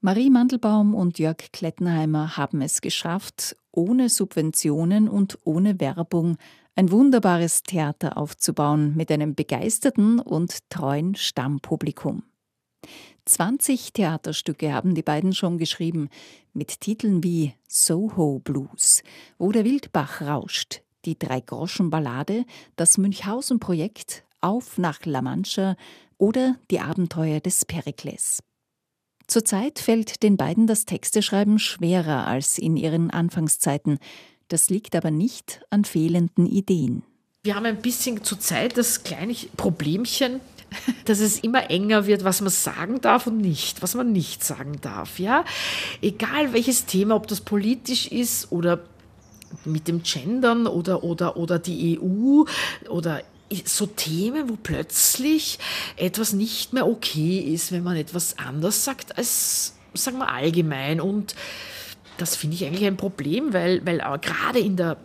Marie 0.00 0.30
Mandelbaum 0.30 0.94
und 0.94 1.18
Jörg 1.18 1.50
Klettenheimer 1.52 2.36
haben 2.36 2.62
es 2.62 2.80
geschafft, 2.80 3.56
ohne 3.72 4.08
Subventionen 4.08 5.08
und 5.08 5.38
ohne 5.42 5.80
Werbung 5.80 6.38
ein 6.78 6.92
wunderbares 6.92 7.64
Theater 7.64 8.16
aufzubauen 8.16 8.94
mit 8.94 9.10
einem 9.10 9.34
begeisterten 9.34 10.20
und 10.20 10.70
treuen 10.70 11.16
Stammpublikum. 11.16 12.22
20 13.24 13.92
Theaterstücke 13.92 14.72
haben 14.72 14.94
die 14.94 15.02
beiden 15.02 15.34
schon 15.34 15.58
geschrieben, 15.58 16.08
mit 16.52 16.80
Titeln 16.80 17.24
wie 17.24 17.52
Soho 17.66 18.38
Blues, 18.38 19.02
wo 19.38 19.50
der 19.50 19.64
Wildbach 19.64 20.22
rauscht, 20.22 20.82
die 21.04 21.18
Drei-Groschen-Ballade, 21.18 22.44
das 22.76 22.96
Münchhausen-Projekt, 22.96 24.24
Auf 24.40 24.78
nach 24.78 25.04
La 25.04 25.20
Mancha 25.20 25.74
oder 26.16 26.60
die 26.70 26.78
Abenteuer 26.78 27.40
des 27.40 27.64
Perikles. 27.64 28.38
Zurzeit 29.26 29.80
fällt 29.80 30.22
den 30.22 30.36
beiden 30.36 30.68
das 30.68 30.84
Texteschreiben 30.84 31.58
schwerer 31.58 32.28
als 32.28 32.56
in 32.56 32.76
ihren 32.76 33.10
Anfangszeiten. 33.10 33.98
Das 34.48 34.70
liegt 34.70 34.96
aber 34.96 35.10
nicht 35.10 35.60
an 35.70 35.84
fehlenden 35.84 36.46
Ideen. 36.46 37.02
Wir 37.44 37.54
haben 37.54 37.66
ein 37.66 37.80
bisschen 37.80 38.24
zurzeit 38.24 38.76
das 38.76 39.04
kleine 39.04 39.34
Problemchen, 39.56 40.40
dass 41.04 41.20
es 41.20 41.38
immer 41.40 41.70
enger 41.70 42.06
wird, 42.06 42.24
was 42.24 42.40
man 42.40 42.50
sagen 42.50 43.00
darf 43.00 43.26
und 43.26 43.38
nicht, 43.38 43.82
was 43.82 43.94
man 43.94 44.12
nicht 44.12 44.42
sagen 44.42 44.78
darf. 44.80 45.18
Ja, 45.18 45.44
egal 46.02 46.52
welches 46.52 46.86
Thema, 46.86 47.14
ob 47.14 47.26
das 47.26 47.40
politisch 47.40 48.08
ist 48.08 48.50
oder 48.50 48.80
mit 49.64 49.88
dem 49.88 50.02
Gendern 50.02 50.66
oder, 50.66 51.04
oder, 51.04 51.36
oder 51.36 51.58
die 51.58 51.98
EU 52.00 52.44
oder 52.88 53.22
so 53.64 53.86
Themen, 53.86 54.48
wo 54.48 54.56
plötzlich 54.62 55.58
etwas 55.96 56.32
nicht 56.32 56.72
mehr 56.72 56.86
okay 56.86 57.38
ist, 57.38 57.72
wenn 57.72 57.82
man 57.82 57.96
etwas 57.96 58.36
anders 58.38 58.84
sagt 58.84 59.16
als, 59.16 59.74
sagen 59.94 60.18
wir, 60.18 60.28
allgemein. 60.30 61.00
Und 61.00 61.34
das 62.18 62.36
finde 62.36 62.56
ich 62.56 62.64
eigentlich 62.64 62.86
ein 62.86 62.96
Problem, 62.96 63.52
weil, 63.52 63.84
weil 63.86 63.98
gerade 64.20 64.58
in 64.58 64.76
der 64.76 64.98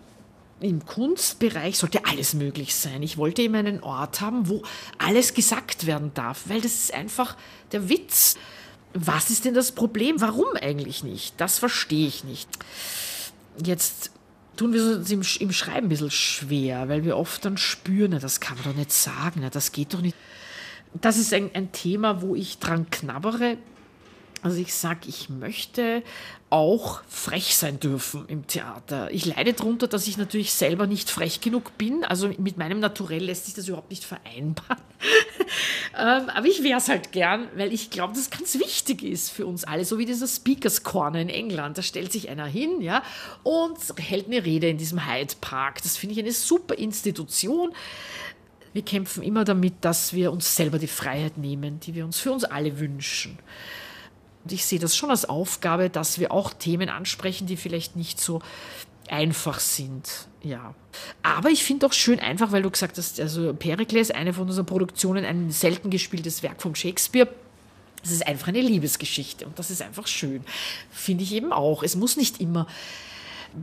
im 0.59 0.85
Kunstbereich 0.85 1.77
sollte 1.77 2.05
alles 2.05 2.33
möglich 2.33 2.73
sein. 2.73 3.03
Ich 3.03 3.17
wollte 3.17 3.41
immer 3.41 3.57
einen 3.57 3.83
Ort 3.83 4.21
haben, 4.21 4.47
wo 4.47 4.63
alles 4.97 5.33
gesagt 5.33 5.85
werden 5.85 6.11
darf, 6.13 6.43
weil 6.47 6.61
das 6.61 6.73
ist 6.73 6.93
einfach 6.93 7.35
der 7.73 7.89
Witz. 7.89 8.37
Was 8.93 9.29
ist 9.29 9.43
denn 9.43 9.53
das 9.53 9.73
Problem? 9.73 10.21
Warum 10.21 10.47
eigentlich 10.55 11.03
nicht? 11.03 11.33
Das 11.37 11.59
verstehe 11.59 12.07
ich 12.07 12.23
nicht. 12.23 12.47
Jetzt 13.63 14.11
tun 14.55 14.73
wir 14.73 14.97
uns 14.97 15.11
im, 15.11 15.21
im 15.39 15.51
Schreiben 15.51 15.87
ein 15.87 15.89
bisschen 15.89 16.11
schwer, 16.11 16.87
weil 16.87 17.03
wir 17.03 17.17
oft 17.17 17.43
dann 17.43 17.57
spüren, 17.57 18.11
na, 18.11 18.19
das 18.19 18.39
kann 18.39 18.55
man 18.57 18.65
doch 18.65 18.75
nicht 18.75 18.91
sagen, 18.91 19.41
na, 19.41 19.49
das 19.49 19.71
geht 19.71 19.93
doch 19.93 20.01
nicht. 20.01 20.15
Das 20.93 21.17
ist 21.17 21.33
ein, 21.33 21.49
ein 21.53 21.71
Thema, 21.71 22.21
wo 22.21 22.35
ich 22.35 22.59
dran 22.59 22.89
knabbere. 22.89 23.57
Also 24.43 24.57
ich 24.57 24.73
sage, 24.73 25.07
ich 25.07 25.29
möchte 25.29 26.03
auch 26.49 27.01
frech 27.07 27.55
sein 27.55 27.79
dürfen 27.79 28.25
im 28.27 28.45
Theater. 28.45 29.09
Ich 29.11 29.25
leide 29.25 29.53
darunter, 29.53 29.87
dass 29.87 30.05
ich 30.05 30.17
natürlich 30.17 30.53
selber 30.53 30.85
nicht 30.85 31.09
frech 31.09 31.39
genug 31.41 31.77
bin. 31.77 32.03
Also 32.03 32.27
mit 32.37 32.57
meinem 32.57 32.79
Naturell 32.79 33.23
lässt 33.23 33.45
sich 33.45 33.53
das 33.53 33.69
überhaupt 33.69 33.89
nicht 33.89 34.03
vereinbaren. 34.03 34.83
ähm, 35.97 36.29
aber 36.29 36.45
ich 36.45 36.61
wäre 36.61 36.77
es 36.77 36.89
halt 36.89 37.13
gern, 37.13 37.47
weil 37.55 37.73
ich 37.73 37.89
glaube, 37.89 38.13
dass 38.13 38.23
es 38.23 38.29
ganz 38.29 38.59
wichtig 38.59 39.01
ist 39.01 39.29
für 39.29 39.45
uns 39.45 39.63
alle. 39.63 39.85
So 39.85 39.97
wie 39.97 40.05
dieser 40.05 40.27
Speakers 40.27 40.83
Corner 40.83 41.21
in 41.21 41.29
England. 41.29 41.77
Da 41.77 41.81
stellt 41.81 42.11
sich 42.11 42.29
einer 42.29 42.45
hin 42.45 42.81
ja, 42.81 43.01
und 43.43 43.77
hält 43.97 44.27
eine 44.27 44.43
Rede 44.43 44.67
in 44.67 44.77
diesem 44.77 45.07
Hyde 45.07 45.35
Park. 45.39 45.81
Das 45.81 45.95
finde 45.95 46.13
ich 46.13 46.19
eine 46.19 46.33
super 46.33 46.75
Institution 46.75 47.73
wir 48.73 48.81
kämpfen 48.81 49.21
immer 49.21 49.45
damit, 49.45 49.75
dass 49.81 50.13
wir 50.13 50.31
uns 50.31 50.55
selber 50.55 50.79
die 50.79 50.87
Freiheit 50.87 51.37
nehmen, 51.37 51.79
die 51.79 51.93
wir 51.93 52.05
uns 52.05 52.19
für 52.19 52.31
uns 52.31 52.43
alle 52.43 52.79
wünschen. 52.79 53.37
Und 54.43 54.51
ich 54.51 54.65
sehe 54.65 54.79
das 54.79 54.95
schon 54.95 55.09
als 55.09 55.25
Aufgabe, 55.25 55.89
dass 55.89 56.19
wir 56.19 56.31
auch 56.31 56.53
Themen 56.53 56.89
ansprechen, 56.89 57.47
die 57.47 57.57
vielleicht 57.57 57.95
nicht 57.95 58.19
so 58.19 58.41
einfach 59.09 59.59
sind. 59.59 60.27
Ja. 60.41 60.73
Aber 61.21 61.49
ich 61.49 61.63
finde 61.63 61.85
auch 61.85 61.93
schön 61.93 62.19
einfach, 62.19 62.51
weil 62.51 62.61
du 62.61 62.69
gesagt 62.69 62.97
hast, 62.97 63.19
also 63.19 63.53
Perikles, 63.53 64.11
eine 64.11 64.33
von 64.33 64.47
unseren 64.47 64.65
Produktionen, 64.65 65.25
ein 65.25 65.51
selten 65.51 65.89
gespieltes 65.89 66.43
Werk 66.43 66.61
von 66.61 66.75
Shakespeare. 66.75 67.29
Es 68.03 68.11
ist 68.11 68.27
einfach 68.27 68.49
eine 68.49 68.61
Liebesgeschichte 68.61 69.45
und 69.45 69.57
das 69.57 69.71
ist 69.71 69.81
einfach 69.81 70.07
schön. 70.07 70.43
Finde 70.91 71.23
ich 71.23 71.33
eben 71.33 71.53
auch. 71.53 71.83
Es 71.83 71.95
muss 71.95 72.17
nicht 72.17 72.41
immer 72.41 72.67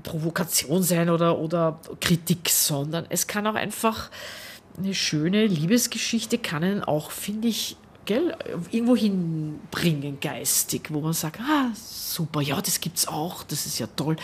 Provokation 0.02 0.82
sein 0.82 1.10
oder, 1.10 1.38
oder 1.38 1.80
Kritik, 2.00 2.48
sondern 2.48 3.06
es 3.10 3.26
kann 3.26 3.46
auch 3.46 3.54
einfach 3.54 4.10
eine 4.78 4.94
schöne 4.94 5.46
Liebesgeschichte, 5.46 6.38
kann 6.38 6.82
auch, 6.84 7.10
finde 7.10 7.48
ich, 7.48 7.76
gell, 8.10 8.36
irgendwo 8.72 8.96
hinbringen 8.96 10.18
geistig, 10.18 10.90
wo 10.90 11.00
man 11.00 11.12
sagt, 11.12 11.38
ah, 11.40 11.70
super, 11.76 12.40
ja, 12.40 12.60
das 12.60 12.80
gibt's 12.80 13.06
auch, 13.06 13.44
das 13.44 13.66
ist 13.66 13.78
ja 13.78 13.86
toll. 13.86 14.16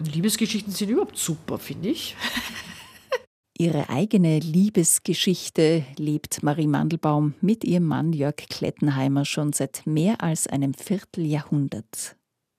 Liebesgeschichten 0.00 0.72
sind 0.72 0.90
überhaupt 0.90 1.16
super, 1.16 1.56
finde 1.60 1.90
ich. 1.90 2.16
Ihre 3.58 3.90
eigene 3.90 4.40
Liebesgeschichte 4.40 5.84
lebt 5.96 6.42
Marie 6.42 6.66
Mandelbaum 6.66 7.34
mit 7.40 7.62
ihrem 7.62 7.84
Mann 7.84 8.12
Jörg 8.12 8.34
Klettenheimer 8.36 9.24
schon 9.24 9.52
seit 9.52 9.86
mehr 9.86 10.20
als 10.20 10.48
einem 10.48 10.74
Vierteljahrhundert. 10.74 12.16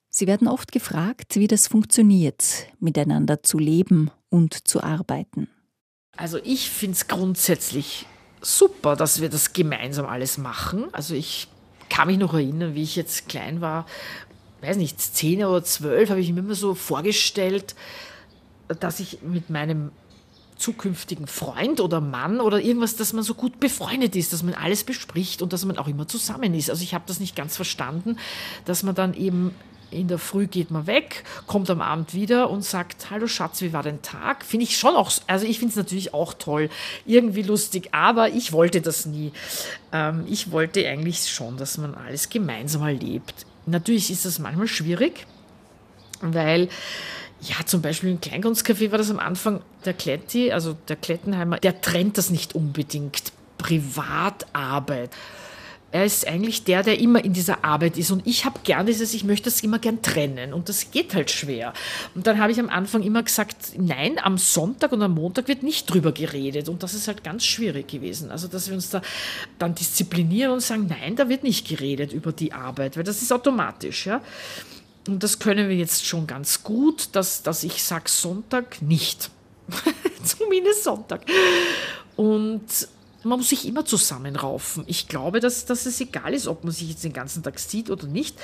Sie 0.10 0.28
werden 0.28 0.48
oft 0.48 0.72
gefragt, 0.72 1.36
wie 1.36 1.48
das 1.48 1.68
funktioniert, 1.68 2.68
miteinander 2.80 3.44
zu 3.44 3.60
leben 3.60 4.12
und 4.30 4.66
zu 4.66 4.82
arbeiten. 4.82 5.50
Also 6.16 6.40
ich 6.42 6.70
finde 6.70 6.96
es 6.96 7.08
grundsätzlich 7.10 8.06
super, 8.41 8.95
dass 8.95 9.21
wir 9.21 9.30
das 9.30 9.54
gemeinsam 9.54 10.06
alles 10.06 10.38
machen. 10.38 10.86
Also 10.93 11.13
ich 11.15 11.47
kann 11.89 12.08
mich 12.08 12.17
noch 12.17 12.34
erinnern, 12.34 12.76
wie 12.76 12.84
ich 12.84 12.95
jetzt 12.95 13.28
klein 13.30 13.62
war, 13.62 13.86
weiß 14.62 14.78
nicht, 14.78 15.00
zehn 15.00 15.43
oder 15.45 15.63
zwölf, 15.63 16.10
habe 16.10 16.19
ich 16.19 16.32
mir 16.32 16.39
immer 16.39 16.56
so 16.56 16.76
vorgestellt, 16.76 17.76
dass 18.80 19.00
ich 19.00 19.19
mit 19.21 19.50
meinem 19.50 19.91
zukünftigen 20.58 21.28
Freund 21.28 21.80
oder 21.80 22.02
Mann 22.02 22.41
oder 22.41 22.60
irgendwas, 22.60 22.95
dass 22.95 23.13
man 23.13 23.23
so 23.23 23.36
gut 23.36 23.60
befreundet 23.60 24.15
ist, 24.15 24.34
dass 24.34 24.41
man 24.41 24.56
alles 24.56 24.84
bespricht 24.84 25.41
und 25.41 25.54
dass 25.54 25.65
man 25.65 25.78
auch 25.78 25.88
immer 25.88 26.08
zusammen 26.08 26.54
ist. 26.56 26.69
Also 26.69 26.84
ich 26.84 26.93
habe 26.93 27.04
das 27.08 27.19
nicht 27.19 27.36
ganz 27.36 27.56
verstanden, 27.56 28.17
dass 28.65 28.82
man 28.82 28.95
dann 28.95 29.13
eben 29.13 29.54
in 29.91 30.08
der 30.08 30.17
Früh 30.17 30.47
geht 30.47 30.71
man 30.71 30.88
weg, 30.88 31.23
kommt 31.45 31.69
am 31.69 31.82
Abend 31.82 32.13
wieder 32.13 32.50
und 32.50 32.63
sagt, 32.63 33.10
hallo 33.10 33.28
Schatz, 33.28 33.62
wie 33.62 33.73
war 33.73 33.84
dein 33.84 34.02
Tag? 34.02 34.43
Finde 34.43 34.65
ich 34.65 34.78
schon 34.78 34.95
auch, 34.95 35.12
also 35.28 35.45
ich 35.45 35.60
finde 35.60 35.71
es 35.71 35.78
natürlich 35.78 36.13
auch 36.13 36.34
toll, 36.34 36.69
irgendwie 37.06 37.43
lustig, 37.43 37.89
aber 37.93 38.30
ich 38.30 38.52
wollte 38.52 38.82
das 38.82 39.06
nie. 39.06 39.32
Ähm, 39.91 40.26
ich 40.28 40.52
wollte 40.52 40.88
eigentlich 40.88 41.30
schon, 41.30 41.58
dass 41.58 41.78
man 41.78 41.95
alles 41.95 42.30
gemeinsam 42.30 42.84
erlebt. 42.84 43.45
Natürlich 43.65 44.12
ist 44.12 44.26
das 44.26 44.39
manchmal 44.39 44.67
schwierig, 44.67 45.26
weil 46.21 46.69
ja, 47.41 47.56
zum 47.65 47.82
Beispiel 47.82 48.10
im 48.10 48.19
Kleinkunstcafé 48.19 48.91
war 48.91 48.97
das 48.97 49.12
am 49.12 49.19
Anfang 49.19 49.62
der 49.86 49.93
Kletti, 49.93 50.52
also 50.52 50.76
der 50.88 50.95
Klettenheimer, 50.95 51.60
der 51.60 51.82
trennt 51.82 52.17
das 52.17 52.30
nicht 52.30 52.56
unbedingt. 52.56 53.32
Privatarbeit 53.58 55.12
er 55.91 56.04
ist 56.04 56.28
eigentlich 56.28 56.65
der, 56.65 56.84
der 56.84 57.00
immer 57.00 57.23
in 57.23 57.32
dieser 57.32 57.63
Arbeit 57.63 57.97
ist. 57.97 58.12
Und 58.12 58.28
ich 58.28 58.43
habe 58.43 58.60
gern 58.63 58.86
dieses, 58.86 59.13
ich 59.13 59.23
möchte 59.23 59.45
das 59.45 59.62
immer 59.62 59.80
gern 59.80 60.02
trennen. 60.02 60.54
Und 60.54 60.67
das 60.67 60.91
geht 60.91 61.15
halt 61.15 61.32
schwer. 61.32 61.71
Und 62.13 62.28
dann 62.28 62.39
habe 62.39 62.52
ich 62.52 62.60
am 62.60 62.69
Anfang 62.69 63.04
immer 63.04 63.23
gesagt, 63.23 63.56
nein, 63.78 64.19
am 64.21 64.38
Sonntag 64.38 64.91
und 64.91 65.02
am 65.02 65.13
Montag 65.13 65.47
wird 65.47 65.63
nicht 65.63 65.86
drüber 65.86 66.12
geredet. 66.12 66.67
Und 66.67 66.84
das 66.84 66.93
ist 66.93 67.08
halt 67.08 67.23
ganz 67.23 67.45
schwierig 67.45 67.88
gewesen. 67.88 68.32
Also, 68.32 68.50
dass 68.50 68.67
wir 68.67 68.76
uns 68.76 68.89
da 68.89 69.02
dann 69.60 69.76
disziplinieren 69.76 70.52
und 70.52 70.60
sagen, 70.60 70.88
nein, 70.88 71.15
da 71.15 71.30
wird 71.30 71.43
nicht 71.43 71.67
geredet 71.67 72.12
über 72.12 72.34
die 72.34 72.52
Arbeit, 72.52 72.97
weil 72.97 73.04
das 73.04 73.21
ist 73.21 73.32
automatisch, 73.32 74.08
ja. 74.08 74.21
Und 75.08 75.23
das 75.23 75.39
können 75.39 75.69
wir 75.69 75.76
jetzt 75.78 76.06
schon 76.06 76.28
ganz 76.28 76.63
gut, 76.63 77.10
dass, 77.13 77.41
dass 77.43 77.63
ich 77.63 77.82
sage, 77.82 78.10
Sonntag 78.10 78.82
nicht. 78.82 79.30
Zumindest 80.23 80.84
Sonntag. 80.84 81.21
Und 82.17 82.65
man 83.24 83.40
muss 83.40 83.50
sich 83.50 83.68
immer 83.68 83.86
zusammenraufen. 83.86 84.84
Ich 84.88 85.08
glaube, 85.08 85.40
dass, 85.40 85.66
dass 85.66 85.86
es 85.86 86.00
egal 86.00 86.34
ist, 86.34 86.48
ob 86.48 86.64
man 86.64 86.74
sich 86.74 86.90
jetzt 86.90 87.04
den 87.04 87.14
ganzen 87.14 87.44
Tag 87.44 87.60
sieht 87.60 87.90
oder 87.90 88.08
nicht. 88.08 88.38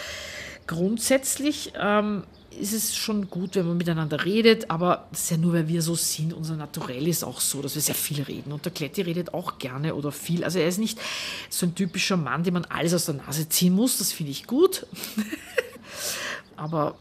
Grundsätzlich 0.67 1.73
ähm, 1.79 2.23
ist 2.59 2.73
es 2.73 2.95
schon 2.95 3.29
gut, 3.29 3.55
wenn 3.55 3.67
man 3.67 3.77
miteinander 3.77 4.25
redet, 4.25 4.69
aber 4.69 5.07
das 5.11 5.21
ist 5.21 5.31
ja 5.31 5.37
nur, 5.37 5.53
weil 5.53 5.67
wir 5.67 5.81
so 5.81 5.95
sind. 5.95 6.33
Unser 6.33 6.55
Naturell 6.55 7.07
ist 7.07 7.23
auch 7.23 7.39
so, 7.39 7.61
dass 7.61 7.75
wir 7.75 7.81
sehr 7.81 7.95
viel 7.95 8.21
reden. 8.21 8.51
Und 8.51 8.65
der 8.65 8.71
Kletti 8.71 9.01
redet 9.01 9.33
auch 9.33 9.57
gerne 9.59 9.95
oder 9.95 10.11
viel. 10.11 10.43
Also 10.43 10.59
er 10.59 10.67
ist 10.67 10.79
nicht 10.79 10.99
so 11.49 11.65
ein 11.65 11.75
typischer 11.75 12.17
Mann, 12.17 12.43
dem 12.43 12.53
man 12.53 12.65
alles 12.65 12.93
aus 12.93 13.05
der 13.05 13.15
Nase 13.15 13.49
ziehen 13.49 13.73
muss. 13.73 13.97
Das 13.97 14.11
finde 14.11 14.31
ich 14.31 14.47
gut. 14.47 14.85
aber 16.55 16.95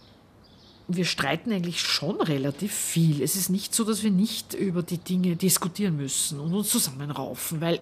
wir 0.88 1.04
streiten 1.04 1.52
eigentlich 1.52 1.80
schon 1.80 2.20
relativ 2.20 2.72
viel. 2.72 3.22
Es 3.22 3.36
ist 3.36 3.48
nicht 3.48 3.74
so, 3.74 3.84
dass 3.84 4.02
wir 4.02 4.10
nicht 4.10 4.54
über 4.54 4.82
die 4.82 4.98
Dinge 4.98 5.36
diskutieren 5.36 5.96
müssen 5.96 6.40
und 6.40 6.52
uns 6.52 6.70
zusammenraufen, 6.70 7.60
weil 7.60 7.80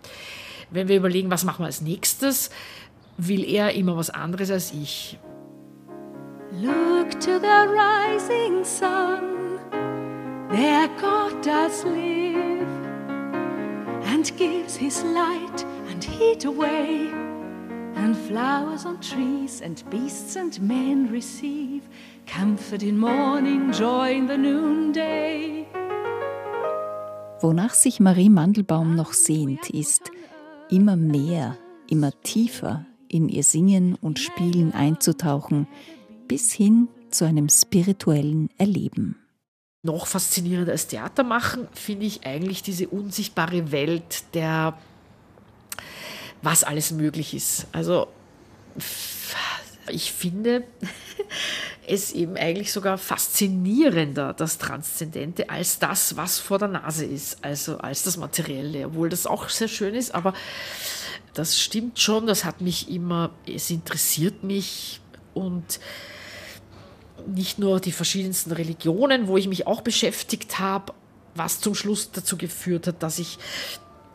wenn 0.70 0.88
wir 0.88 0.96
überlegen, 0.96 1.30
was 1.30 1.44
machen 1.44 1.62
wir 1.62 1.66
als 1.66 1.80
nächstes, 1.80 2.50
will 3.16 3.44
er 3.44 3.72
immer 3.74 3.96
was 3.96 4.10
anderes 4.10 4.50
als 4.50 4.72
ich. 4.72 5.18
Look 6.60 7.10
to 7.20 7.38
the 7.38 7.68
rising 7.68 8.64
sun, 8.64 9.58
there 10.50 10.88
God 11.00 11.44
does 11.44 11.84
live, 11.84 12.66
and 14.12 14.36
gives 14.36 14.76
his 14.76 15.02
light 15.04 15.64
and 15.90 16.02
heat 16.02 16.44
away, 16.44 17.08
and 18.00 18.16
flowers 18.16 18.86
on 18.86 18.98
trees 19.00 19.60
and 19.60 19.82
beasts 19.90 20.36
and 20.36 20.60
men 20.60 21.10
receive. 21.12 21.82
Comfort 22.26 22.82
in 22.82 22.98
morning, 22.98 23.72
joy 23.72 24.12
in 24.12 24.26
the 24.26 24.38
noonday. 24.38 25.66
Wonach 27.40 27.74
sich 27.74 28.00
Marie 28.00 28.28
Mandelbaum 28.28 28.94
noch 28.94 29.12
sehnt, 29.12 29.70
ist 29.70 30.10
immer 30.70 30.96
mehr, 30.96 31.56
immer 31.88 32.12
tiefer 32.22 32.86
in 33.08 33.28
ihr 33.28 33.44
Singen 33.44 33.96
und 34.00 34.18
Spielen 34.18 34.72
einzutauchen, 34.72 35.66
bis 36.28 36.52
hin 36.52 36.88
zu 37.10 37.24
einem 37.24 37.48
spirituellen 37.48 38.50
Erleben. 38.58 39.16
Noch 39.82 40.06
faszinierender 40.06 40.72
als 40.72 40.86
Theater 40.86 41.24
machen, 41.24 41.66
finde 41.72 42.04
ich 42.06 42.26
eigentlich 42.26 42.62
diese 42.62 42.88
unsichtbare 42.88 43.72
Welt 43.72 44.24
der, 44.34 44.76
was 46.42 46.64
alles 46.64 46.90
möglich 46.90 47.34
ist. 47.34 47.66
Also 47.72 48.08
ich 49.88 50.12
finde 50.12 50.64
es 51.86 52.12
eben 52.12 52.36
eigentlich 52.36 52.72
sogar 52.72 52.98
faszinierender, 52.98 54.32
das 54.32 54.58
Transzendente, 54.58 55.50
als 55.50 55.78
das, 55.78 56.16
was 56.16 56.38
vor 56.38 56.58
der 56.58 56.68
Nase 56.68 57.04
ist, 57.04 57.44
also 57.44 57.78
als 57.78 58.02
das 58.02 58.16
Materielle, 58.16 58.86
obwohl 58.86 59.08
das 59.08 59.26
auch 59.26 59.48
sehr 59.48 59.68
schön 59.68 59.94
ist, 59.94 60.14
aber 60.14 60.34
das 61.34 61.58
stimmt 61.58 61.98
schon, 61.98 62.26
das 62.26 62.44
hat 62.44 62.60
mich 62.60 62.90
immer, 62.90 63.30
es 63.46 63.70
interessiert 63.70 64.44
mich 64.44 65.00
und 65.34 65.80
nicht 67.26 67.58
nur 67.58 67.80
die 67.80 67.92
verschiedensten 67.92 68.52
Religionen, 68.52 69.26
wo 69.26 69.36
ich 69.36 69.48
mich 69.48 69.66
auch 69.66 69.82
beschäftigt 69.82 70.58
habe, 70.58 70.94
was 71.34 71.60
zum 71.60 71.74
Schluss 71.74 72.10
dazu 72.10 72.36
geführt 72.36 72.86
hat, 72.86 73.02
dass 73.02 73.18
ich 73.18 73.38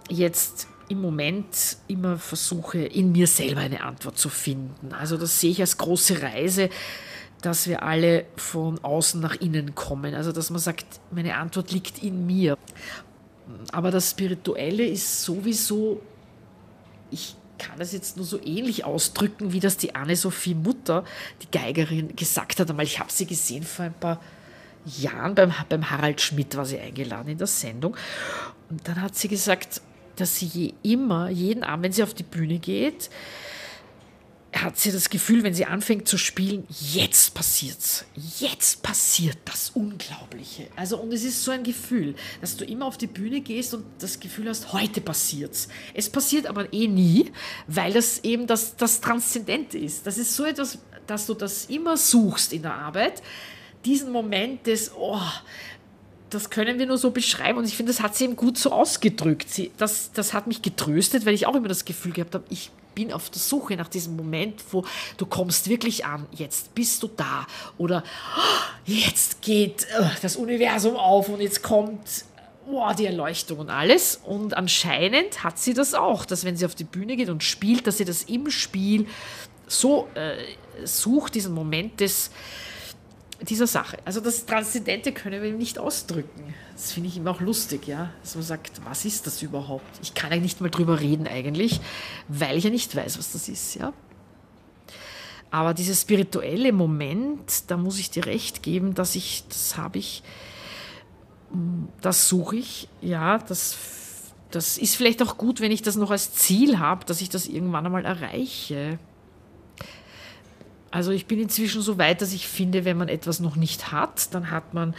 jetzt 0.10 0.68
im 0.90 1.02
Moment 1.02 1.78
immer 1.88 2.18
versuche, 2.18 2.80
in 2.80 3.12
mir 3.12 3.28
selber 3.28 3.62
eine 3.62 3.84
Antwort 3.84 4.18
zu 4.18 4.30
finden. 4.30 4.94
Also 4.94 5.18
das 5.18 5.40
sehe 5.40 5.52
ich 5.52 5.62
als 5.62 5.78
große 5.78 6.22
Reise, 6.22 6.70
dass 7.42 7.68
wir 7.68 7.84
alle 7.84 8.26
von 8.36 8.84
außen 8.84 9.20
nach 9.22 9.36
innen 9.36 9.76
kommen. 9.76 10.16
Also 10.16 10.32
dass 10.32 10.50
man 10.50 10.60
sagt, 10.60 10.86
meine 11.12 11.36
Antwort 11.36 11.72
liegt 11.72 12.04
in 12.04 12.26
mir. 12.26 12.58
Aber 13.72 13.92
das 13.92 14.12
Spirituelle 14.12 14.86
ist 14.86 15.24
sowieso, 15.24 16.02
ich 17.12 17.36
kann 17.58 17.80
das 17.80 17.94
jetzt 17.94 18.18
nur 18.18 18.26
so 18.26 18.40
ähnlich 18.44 18.84
ausdrücken, 18.84 19.54
wie 19.54 19.60
das 19.60 19.78
die 19.78 19.96
Anne-Sophie 19.96 20.56
Mutter, 20.56 21.04
die 21.42 21.58
Geigerin, 21.58 22.16
gesagt 22.16 22.60
hat. 22.60 22.70
Einmal, 22.70 22.86
ich 22.86 23.00
habe 23.00 23.12
sie 23.12 23.26
gesehen 23.26 23.64
vor 23.64 23.86
ein 23.86 23.94
paar 23.94 24.20
Jahren 24.86 25.36
beim, 25.36 25.54
beim 25.70 25.90
Harald 25.90 26.22
Schmidt, 26.22 26.56
war 26.58 26.66
sie 26.66 26.80
eingeladen 26.80 27.30
in 27.30 27.38
der 27.38 27.48
Sendung. 27.48 27.96
Und 28.70 28.88
dann 28.88 29.02
hat 29.02 29.16
sie 29.16 29.28
gesagt, 29.28 29.82
dass 30.16 30.38
sie 30.38 30.46
je 30.46 30.74
immer, 30.84 31.30
jeden 31.30 31.64
Abend, 31.64 31.84
wenn 31.84 31.92
sie 31.92 32.04
auf 32.04 32.14
die 32.14 32.24
Bühne 32.24 32.60
geht, 32.60 33.10
hat 34.56 34.78
sie 34.78 34.92
das 34.92 35.10
Gefühl, 35.10 35.44
wenn 35.44 35.54
sie 35.54 35.66
anfängt 35.66 36.08
zu 36.08 36.18
spielen, 36.18 36.66
jetzt 36.70 37.34
passiert's. 37.34 38.06
Jetzt 38.40 38.82
passiert 38.82 39.38
das 39.44 39.72
Unglaubliche. 39.72 40.68
Also, 40.76 40.98
und 40.98 41.12
es 41.12 41.24
ist 41.24 41.44
so 41.44 41.52
ein 41.52 41.64
Gefühl, 41.64 42.16
dass 42.40 42.56
du 42.56 42.64
immer 42.64 42.86
auf 42.86 42.98
die 42.98 43.08
Bühne 43.08 43.42
gehst 43.42 43.74
und 43.74 43.84
das 44.00 44.20
Gefühl 44.20 44.48
hast, 44.48 44.72
heute 44.72 45.02
passiert's. 45.02 45.68
Es 45.94 46.10
passiert 46.10 46.48
aber 46.48 46.72
eh 46.74 46.88
nie, 46.88 47.32
weil 47.68 47.92
das 47.92 48.24
eben 48.24 48.48
das, 48.48 48.78
das 48.78 49.02
Transzendente 49.02 49.78
ist. 49.78 50.08
Das 50.08 50.18
ist 50.18 50.34
so 50.34 50.46
etwas, 50.46 50.78
dass 51.06 51.28
du 51.28 51.34
das 51.34 51.66
immer 51.66 51.98
suchst 51.98 52.54
in 52.54 52.62
der 52.62 52.76
Arbeit. 52.76 53.22
Diesen 53.84 54.12
Moment 54.12 54.66
des, 54.66 54.92
oh, 54.98 55.20
das 56.36 56.50
können 56.50 56.78
wir 56.78 56.86
nur 56.86 56.98
so 56.98 57.12
beschreiben. 57.12 57.58
Und 57.58 57.66
ich 57.66 57.76
finde, 57.76 57.92
das 57.92 58.02
hat 58.02 58.16
sie 58.16 58.26
eben 58.26 58.36
gut 58.36 58.58
so 58.58 58.72
ausgedrückt. 58.72 59.50
Sie, 59.50 59.72
das, 59.78 60.12
das 60.12 60.34
hat 60.34 60.48
mich 60.48 60.62
getröstet, 60.62 61.26
weil 61.26 61.34
ich 61.34 61.48
auch 61.48 61.56
immer 61.56 61.68
das 61.68 61.86
Gefühl 61.86 62.12
gehabt 62.12 62.36
habe, 62.36 62.44
ich 62.50 62.70
bin 62.94 63.12
auf 63.12 63.30
der 63.30 63.42
Suche 63.42 63.76
nach 63.76 63.90
diesem 63.90 64.16
Moment, 64.16 64.64
wo 64.72 64.86
du 65.18 65.26
kommst 65.26 65.70
wirklich 65.70 66.06
an, 66.06 66.26
jetzt 66.32 66.76
bist 66.76 67.04
du 67.04 67.08
da. 67.08 67.48
Oder 67.78 68.04
oh, 68.38 68.42
jetzt 68.86 69.42
geht 69.42 69.84
äh, 69.84 70.04
das 70.22 70.36
Universum 70.36 70.96
auf 70.96 71.30
und 71.30 71.42
jetzt 71.42 71.64
kommt 71.64 72.26
oh, 72.68 72.92
die 72.98 73.06
Erleuchtung 73.06 73.60
und 73.60 73.70
alles. 73.70 74.20
Und 74.24 74.56
anscheinend 74.56 75.44
hat 75.44 75.58
sie 75.58 75.74
das 75.74 75.94
auch, 75.94 76.26
dass 76.26 76.46
wenn 76.46 76.56
sie 76.58 76.66
auf 76.66 76.76
die 76.76 76.84
Bühne 76.84 77.16
geht 77.16 77.30
und 77.30 77.44
spielt, 77.44 77.88
dass 77.88 77.98
sie 77.98 78.06
das 78.06 78.24
im 78.24 78.50
Spiel 78.50 79.08
so 79.68 80.08
äh, 80.16 80.36
sucht, 80.86 81.36
diesen 81.36 81.54
Moment 81.54 82.00
des 82.00 82.32
dieser 83.42 83.68
Sache. 83.68 83.98
Also 84.06 84.20
das 84.22 84.46
Transzendente 84.46 85.12
können 85.12 85.42
wir 85.42 85.50
ihm 85.50 85.58
nicht 85.58 85.78
ausdrücken. 85.78 86.54
Das 86.74 86.92
finde 86.92 87.10
ich 87.10 87.18
immer 87.18 87.32
auch 87.32 87.42
lustig, 87.42 87.88
ja. 87.88 88.12
Dass 88.22 88.36
man 88.36 88.44
sagt, 88.44 88.82
was 88.86 89.06
ist 89.06 89.28
das 89.28 89.42
überhaupt? 89.42 90.00
Ich 90.02 90.14
kann 90.14 90.32
ja 90.32 90.38
nicht 90.38 90.62
mal 90.62 90.70
drüber 90.70 91.00
reden 91.00 91.28
eigentlich, 91.28 91.82
weil 92.28 92.58
ich 92.58 92.64
ja 92.64 92.70
nicht 92.70 92.96
weiß, 92.96 93.18
was 93.18 93.32
das 93.34 93.50
ist, 93.50 93.76
ja. 93.76 93.94
Aber 95.52 95.74
dieses 95.74 96.02
spirituelle 96.02 96.74
Moment, 96.74 97.70
da 97.72 97.78
muss 97.78 98.00
ich 98.00 98.10
dir 98.10 98.26
recht 98.26 98.62
geben, 98.64 98.94
dass 98.94 99.16
ich, 99.16 99.46
das 99.48 99.78
habe 99.78 100.00
ich, 100.00 100.24
das 102.02 102.28
suche 102.28 102.58
ich, 102.58 102.90
ja, 103.02 103.38
das, 103.38 103.78
das 104.52 104.78
ist 104.78 104.96
vielleicht 104.96 105.22
auch 105.24 105.38
gut, 105.38 105.62
wenn 105.62 105.72
ich 105.72 105.82
das 105.82 105.96
noch 105.96 106.12
als 106.12 106.34
Ziel 106.34 106.80
habe, 106.80 107.06
dass 107.06 107.22
ich 107.22 107.30
das 107.30 107.48
irgendwann 107.48 107.86
einmal 107.86 108.04
erreiche. 108.04 109.00
Also 110.92 111.12
ich 111.12 111.26
bin 111.26 111.40
inzwischen 111.40 111.82
so 111.82 111.98
weit, 111.98 112.22
dass 112.22 112.34
ich 112.34 112.48
finde, 112.48 112.86
wenn 112.86 112.98
man 112.98 113.10
etwas 113.10 113.40
noch 113.40 113.56
nicht 113.56 113.92
hat, 113.92 114.34
dann 114.34 114.52
hat 114.52 114.74
man, 114.74 114.94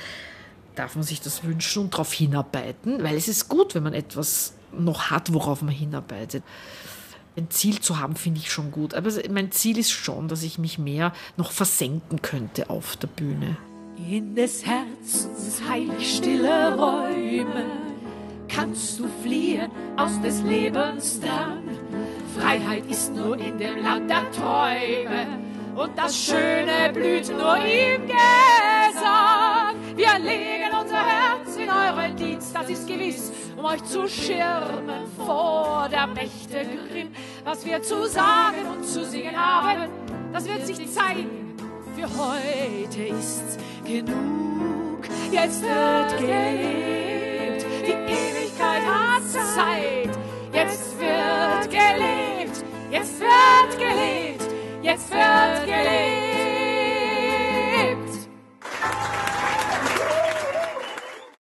darf 0.74 0.94
man 0.94 1.04
sich 1.04 1.20
das 1.20 1.44
wünschen 1.44 1.84
und 1.84 1.94
darauf 1.94 2.12
hinarbeiten, 2.12 3.02
weil 3.02 3.16
es 3.16 3.28
ist 3.28 3.48
gut, 3.48 3.74
wenn 3.74 3.82
man 3.82 3.94
etwas 3.94 4.54
noch 4.76 5.10
hat, 5.10 5.32
worauf 5.32 5.62
man 5.62 5.72
hinarbeitet. 5.72 6.42
Ein 7.36 7.50
Ziel 7.50 7.80
zu 7.80 7.98
haben, 7.98 8.16
finde 8.16 8.40
ich 8.40 8.50
schon 8.50 8.70
gut. 8.70 8.94
Aber 8.94 9.10
mein 9.30 9.52
Ziel 9.52 9.78
ist 9.78 9.90
schon, 9.90 10.28
dass 10.28 10.42
ich 10.42 10.58
mich 10.58 10.78
mehr 10.78 11.12
noch 11.36 11.50
versenken 11.50 12.22
könnte 12.22 12.70
auf 12.70 12.96
der 12.96 13.08
Bühne. 13.08 13.56
In 14.10 14.34
des 14.34 14.64
Herzens 14.64 15.60
heilig 15.68 16.16
stille 16.16 16.76
Räume 16.76 17.64
kannst 18.48 18.98
du 18.98 19.08
fliehen 19.22 19.70
aus 19.96 20.20
des 20.22 20.42
Lebens 20.42 21.20
Drang. 21.20 21.62
Freiheit 22.38 22.84
ist 22.90 23.14
nur 23.14 23.38
in 23.38 23.58
dem 23.58 23.82
Land 23.82 24.10
der 24.10 24.30
Träume 24.32 25.45
und 25.76 25.96
das 25.96 26.16
Schöne 26.16 26.90
blüht 26.92 27.28
nur 27.28 27.56
im 27.56 28.06
Gesang. 28.06 29.76
Wir 29.94 30.18
legen 30.18 30.74
unser 30.80 31.04
Herz 31.04 31.56
in 31.56 31.68
euren 31.68 32.16
Dienst, 32.16 32.54
das 32.54 32.70
ist 32.70 32.86
gewiss, 32.86 33.32
um 33.56 33.64
euch 33.64 33.82
zu 33.84 34.08
schirmen 34.08 35.06
vor 35.16 35.88
der 35.90 36.06
Mächte 36.06 36.66
Grimm. 36.90 37.10
Was 37.44 37.64
wir 37.64 37.82
zu 37.82 38.08
sagen 38.08 38.66
und 38.74 38.84
zu 38.84 39.04
singen 39.04 39.36
haben, 39.36 39.90
das 40.32 40.46
wird 40.46 40.66
sich 40.66 40.90
zeigen. 40.90 41.54
Für 41.94 42.08
heute 42.18 43.02
ist's 43.04 43.58
genug, 43.84 45.04
jetzt 45.30 45.62
wird 45.62 46.18
gelebt, 46.18 47.66
die 47.86 47.92
Ewigkeit 47.92 48.82
hat 48.86 49.22
Zeit. 49.30 50.18
Jetzt 50.52 50.98
wird 50.98 51.70
gelebt, 51.70 52.64
jetzt 52.90 53.20
wird 53.20 53.78
gelebt 53.78 54.45
jetzt 54.86 55.10
wird 55.10 55.66
gelebt. 55.66 56.35